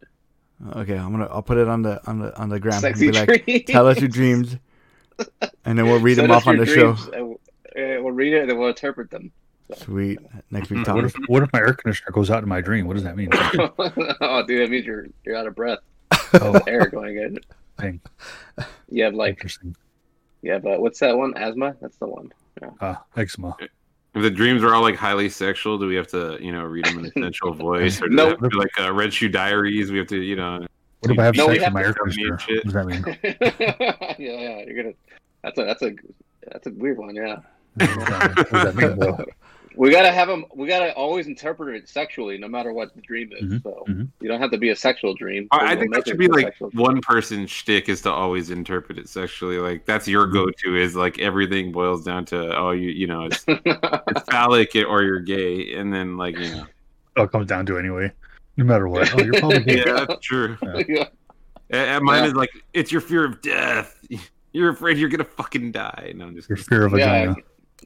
[0.77, 2.81] Okay, I'm gonna I'll put it on the on the on the gram.
[2.81, 4.57] Sexy Be like, tell us your dreams,
[5.65, 6.97] and then we'll read them Send us off on your the show.
[7.15, 7.41] and we'll-
[8.03, 9.31] we'll read it and then we'll interpret them.
[9.77, 10.19] Sweet.
[10.51, 12.87] Next week, what if what if my air conditioner goes out in my dream?
[12.87, 13.29] What does that mean?
[13.35, 15.79] oh, dude, that means you're you're out of breath.
[16.35, 17.39] Oh, Air going in.
[17.79, 18.01] dang.
[18.91, 19.75] You have like Interesting.
[20.43, 21.35] you have uh, what's that one?
[21.39, 21.75] Asthma.
[21.81, 22.31] That's the one.
[22.83, 23.57] Ah, eczema.
[24.15, 26.85] If the dreams are all like highly sexual, do we have to, you know, read
[26.85, 28.25] them in a sensual voice, or No.
[28.25, 29.91] they have to be like uh, Red Shoe Diaries?
[29.91, 30.67] We have to, you know,
[31.01, 32.37] What if I have No, we sex have with my air conditioner?
[32.37, 33.05] What does that mean?
[34.19, 34.95] yeah, yeah, you're gonna.
[35.43, 35.93] That's a that's a
[36.51, 37.15] that's a weird one.
[37.15, 37.37] Yeah,
[39.79, 40.09] What does that- what does that mean, though?
[40.09, 40.45] we gotta have them.
[40.55, 43.45] We gotta always interpret it sexually, no matter what the dream is.
[43.53, 44.09] Mhm, So mhm.
[44.21, 45.47] you don't have to be a sexual dream.
[45.53, 49.09] I, I think that should be like one person's shtick is to always interpret it
[49.09, 49.59] sexually.
[49.59, 50.77] Like that's your go-to.
[50.77, 55.21] Is like everything boils down to oh you you know it's, it's phallic or you're
[55.21, 56.67] gay, and then like you know
[57.17, 58.13] Oh, it comes down to anyway.
[58.57, 59.13] No matter what.
[59.15, 59.79] Oh, you're probably gay.
[59.87, 60.57] yeah that's true.
[60.89, 61.05] yeah.
[61.71, 62.29] And and mine Yeah.
[62.31, 64.01] is like it's your fear of death.
[64.53, 66.13] You're afraid you're gonna fucking die.
[66.17, 66.69] No, I'm just Your kidding.
[66.69, 67.35] fear of Yeah,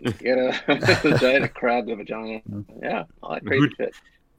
[0.01, 0.61] vagina.
[0.67, 2.41] Get a giant crab with a vagina.
[2.83, 3.95] Yeah, all that crazy shit.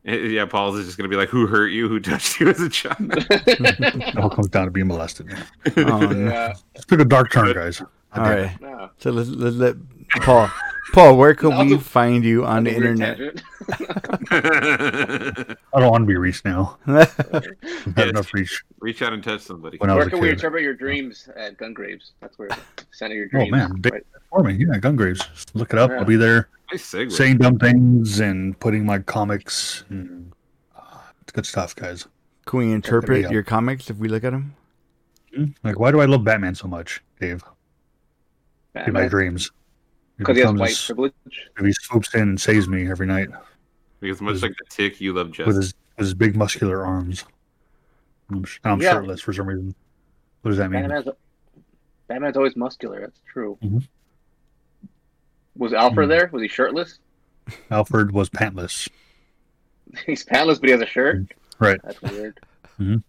[0.05, 1.87] Eh, Yeah, Paul's is just gonna be like, "Who hurt you?
[1.87, 5.33] Who touched you as a child?" It all comes down to being molested.
[5.77, 6.29] Oh, no.
[6.29, 7.81] yeah, It took a dark turn, guys.
[7.81, 8.51] All right.
[8.61, 8.89] no.
[8.97, 9.75] So let's, let's let
[10.21, 10.49] Paul.
[10.91, 13.43] Paul, where can That we find you on the That's a weird internet?
[15.73, 16.77] I don't want to be reached now.
[16.87, 19.77] I've enough reach Reach out and touch somebody.
[19.77, 22.11] when Where can we interpret your dreams at Gungraves?
[22.19, 22.49] That's where
[22.91, 23.49] center your dreams.
[23.53, 24.03] Oh man, big right?
[24.29, 24.53] for me.
[24.55, 25.19] Yeah, Gungraves.
[25.33, 25.89] Just look it up.
[25.91, 25.99] Yeah.
[25.99, 26.83] I'll be there Nice
[27.15, 29.85] saying dumb things and putting my comics.
[29.89, 30.33] And,
[30.75, 32.07] uh, it's good stuff, guys.
[32.45, 33.31] Can we interpret Yeah.
[33.31, 34.55] your comics if we look at them?
[35.33, 35.45] Hmm?
[35.63, 37.43] Like, why do I love Batman so much, Dave?
[38.75, 39.51] In my dreams.
[40.17, 41.13] Because he has becomes- white privilege.
[41.59, 43.29] He swoops in and saves me every night
[43.99, 47.23] Because much like the tick, you love with his with his big muscular arms.
[48.29, 48.93] I'm, sh- I'm Yeah.
[48.93, 49.75] shirtless for some reason.
[50.41, 50.81] What does that mean?
[50.87, 51.07] Batman's,
[52.07, 52.99] Batman's always muscular.
[53.01, 53.57] That's true.
[53.63, 53.87] Mhm.
[55.55, 56.09] Was Alfred Mhm.
[56.09, 56.29] there?
[56.31, 56.99] Was he shirtless?
[57.71, 58.89] Alfred was pantless.
[60.05, 61.31] He's pantless, but he has a shirt.
[61.59, 61.79] Right.
[61.83, 62.39] That's weird.
[62.77, 63.01] What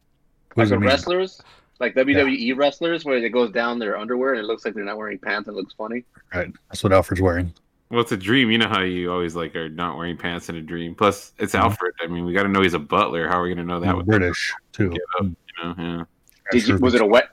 [0.57, 1.41] Like the wrestlers,
[1.81, 4.97] like WWE wrestlers, where it goes down their underwear and it looks like they're not
[4.97, 6.05] wearing pants and it looks funny.
[6.35, 6.53] Right.
[6.69, 7.53] That's what Alfred's wearing.
[7.91, 8.51] Well, it's a dream.
[8.51, 10.95] You know how you always like are not wearing pants in a dream.
[10.95, 11.61] Plus, it's Mhm.
[11.61, 11.95] Alfred.
[12.03, 13.29] I mean, we got to know he's a butler.
[13.29, 13.89] How are we gonna know that?
[13.91, 14.91] I'm With British too.
[14.91, 15.27] Give up.
[15.27, 16.05] you know, yeah.
[16.51, 16.77] Did you?
[16.79, 17.29] Was it a wet?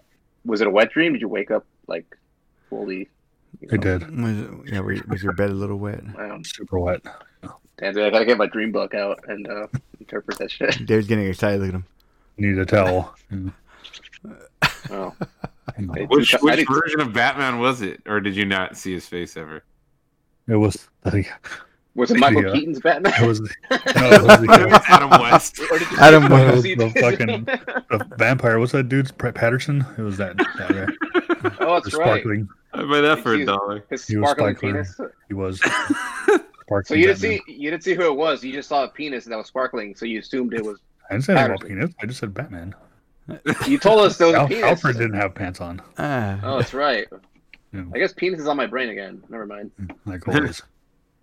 [0.45, 1.13] Was it a wet dream?
[1.13, 2.05] Did you wake up like
[2.69, 3.09] fully?
[3.59, 4.01] you I did.
[4.21, 6.03] Was, yeah, were, was your bed a little wet?
[6.17, 7.01] Um, Super wet.
[7.77, 9.67] damn, dude, I gotta get my dream book out and uh,
[9.99, 10.85] interpret that shit.
[10.85, 11.59] Dave's getting excited.
[11.61, 11.85] Look at him.
[12.37, 13.15] Need a towel.
[14.89, 15.15] Oh,
[15.75, 18.91] Hang Which I which didn't- version of Batman was it, or did you not see
[18.93, 19.63] his face ever?
[20.47, 20.89] It was.
[21.05, 21.25] I
[21.95, 22.49] was it Michael Yeah.
[22.49, 23.13] Uh, Keaton's Batman?
[23.21, 23.39] It was.
[23.71, 25.59] No, it was the, Adam uh, West.
[25.59, 26.93] Or did you Adam see Michael was Keaton?
[26.93, 28.59] the fucking- the vampire.
[28.59, 29.85] What's that dude's Pat- Patterson?
[29.97, 30.37] It was that.
[30.37, 30.87] that guy.
[31.59, 32.05] oh, The that's right.
[32.21, 32.49] sparkling.
[32.73, 33.83] I buy that for a dollar.
[33.89, 34.73] His He was sparkling sparkling.
[34.73, 34.99] penis.
[35.27, 35.59] He was.
[36.85, 37.39] So you didn't Batman.
[37.45, 38.43] see you didn't see who it was.
[38.43, 40.79] You just saw a penis that was sparkling, so you assumed it was.
[41.09, 41.77] I didn't say anything about Patterson.
[41.81, 41.95] penis.
[42.01, 42.73] I just said Batman.
[43.67, 44.63] You told us there was a Al- penis.
[44.63, 47.07] Alfred didn't have pants on, Ah, Oh, that's right.
[47.73, 47.83] Yeah.
[47.93, 49.23] I guess penis is on my brain again.
[49.29, 49.71] Never mind.
[50.05, 50.61] like always.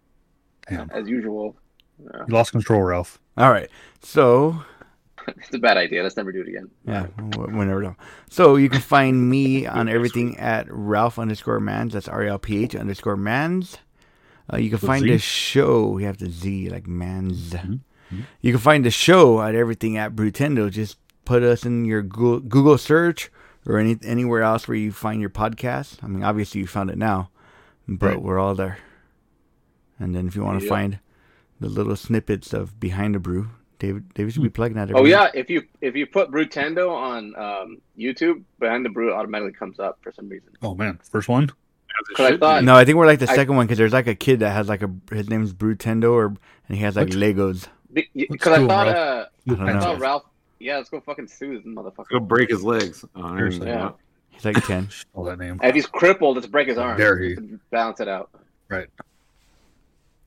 [0.68, 1.56] Damn, As usual.
[1.98, 3.18] you lost control, Ralph.
[3.36, 3.70] all right.
[4.02, 4.62] So
[5.28, 6.02] It's a bad idea.
[6.02, 6.70] Let's never do it again.
[6.86, 7.82] yeah, wh- whenever.
[7.82, 7.96] Though.
[8.30, 11.92] So you can find me on everything at Ralph underscore Mans.
[11.92, 13.76] That's R E L P H underscore Mans.
[14.50, 15.88] Uh, you can find the show.
[15.88, 17.50] We have the Z like Mans.
[17.50, 17.80] Mhm,
[18.10, 18.22] mhm.
[18.40, 20.70] You can find the show at everything at Brutendo.
[20.70, 20.96] Just
[21.28, 23.30] put us in your Google, Google search
[23.66, 26.02] or any anywhere else where you find your podcast.
[26.02, 27.30] I mean, obviously you found it now,
[27.86, 28.22] but Right.
[28.22, 28.78] we're all there.
[30.00, 30.70] And then if you want to Yep.
[30.70, 30.98] find
[31.60, 34.90] the little snippets of Behind the Brew, David, David should be plugging that.
[34.94, 39.52] Oh yeah, if you if you put Brutendo on um, YouTube, behind the brew automatically
[39.52, 40.48] comes up for some reason.
[40.62, 41.50] Oh man, first one.
[42.16, 44.06] Cause I thought- No, I think we're like the I- second one because there's like
[44.06, 47.66] a kid that has like a his name's Brutendo or and he has like Legos.
[47.92, 50.22] Because I thought uh, I I thought Ralph.
[50.60, 52.08] Yeah, let's go fucking sue this motherfucker.
[52.10, 53.04] Go break his legs.
[53.14, 53.68] Oh, I don't Seriously.
[53.68, 53.92] Yeah.
[54.30, 54.88] He's like ten.
[55.14, 55.58] All that name.
[55.62, 56.98] And if he's crippled, let's break his arm.
[56.98, 57.34] Dare he.
[57.34, 58.30] just Balance it out.
[58.68, 58.88] Right.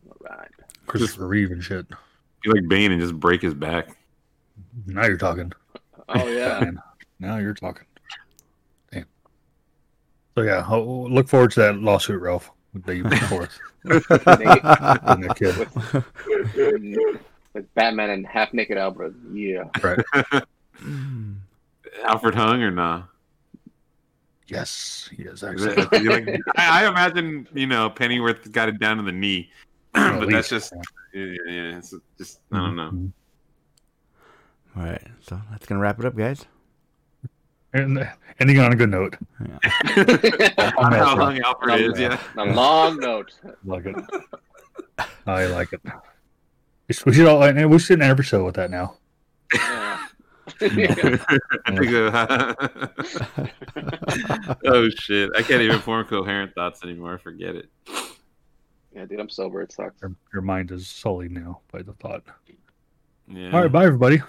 [0.09, 0.47] All right.
[0.87, 1.85] Christopher Reeve and shit.
[2.43, 3.97] You like Bane and just break his back.
[4.85, 5.51] Now you're talking.
[6.09, 6.71] Oh yeah.
[7.19, 7.85] Now you're talking.
[8.91, 9.05] Damn.
[10.33, 13.59] So yeah, I'll look forward to that lawsuit, Ralph, that you put forth.
[17.53, 17.63] Naked- and the kid.
[17.63, 19.15] with, with Batman and half naked Alfred.
[19.33, 19.63] Yeah.
[19.83, 20.43] Right.
[22.05, 23.03] Alfred hung or nah?
[24.47, 25.75] Yes, he is Is actually.
[26.07, 29.49] like, I, I imagine you know Pennyworth got it down to the knee,
[29.93, 30.73] At but that's just
[31.13, 32.89] yeah, yeah, it's just I don't know.
[32.91, 33.11] Mhm.
[34.75, 36.45] All right, so that's gonna wrap it up, guys.
[37.73, 38.05] And
[38.39, 39.15] ending on a good note.
[40.57, 42.19] How hung Alfred is, yeah.
[42.37, 43.33] A long note.
[43.63, 43.95] Like it.
[45.25, 45.81] I like it.
[47.05, 47.43] We should- all.
[47.43, 48.95] and We should end every show with that now.
[49.53, 49.99] Yeah.
[50.61, 52.11] I think so.
[54.65, 55.29] oh shit!
[55.35, 57.17] I can't even form coherent thoughts anymore.
[57.19, 57.69] Forget it.
[58.93, 59.61] yeah, dude, I'm sober.
[59.61, 60.01] It sucks.
[60.01, 62.23] Your, your mind is sullied now by the thought.
[63.27, 63.51] Yeah.
[63.51, 64.19] All right, bye everybody.
[64.19, 64.27] All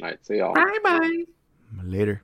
[0.00, 0.54] right, see y'all.
[0.54, 1.24] Bye bye.
[1.84, 2.22] Later.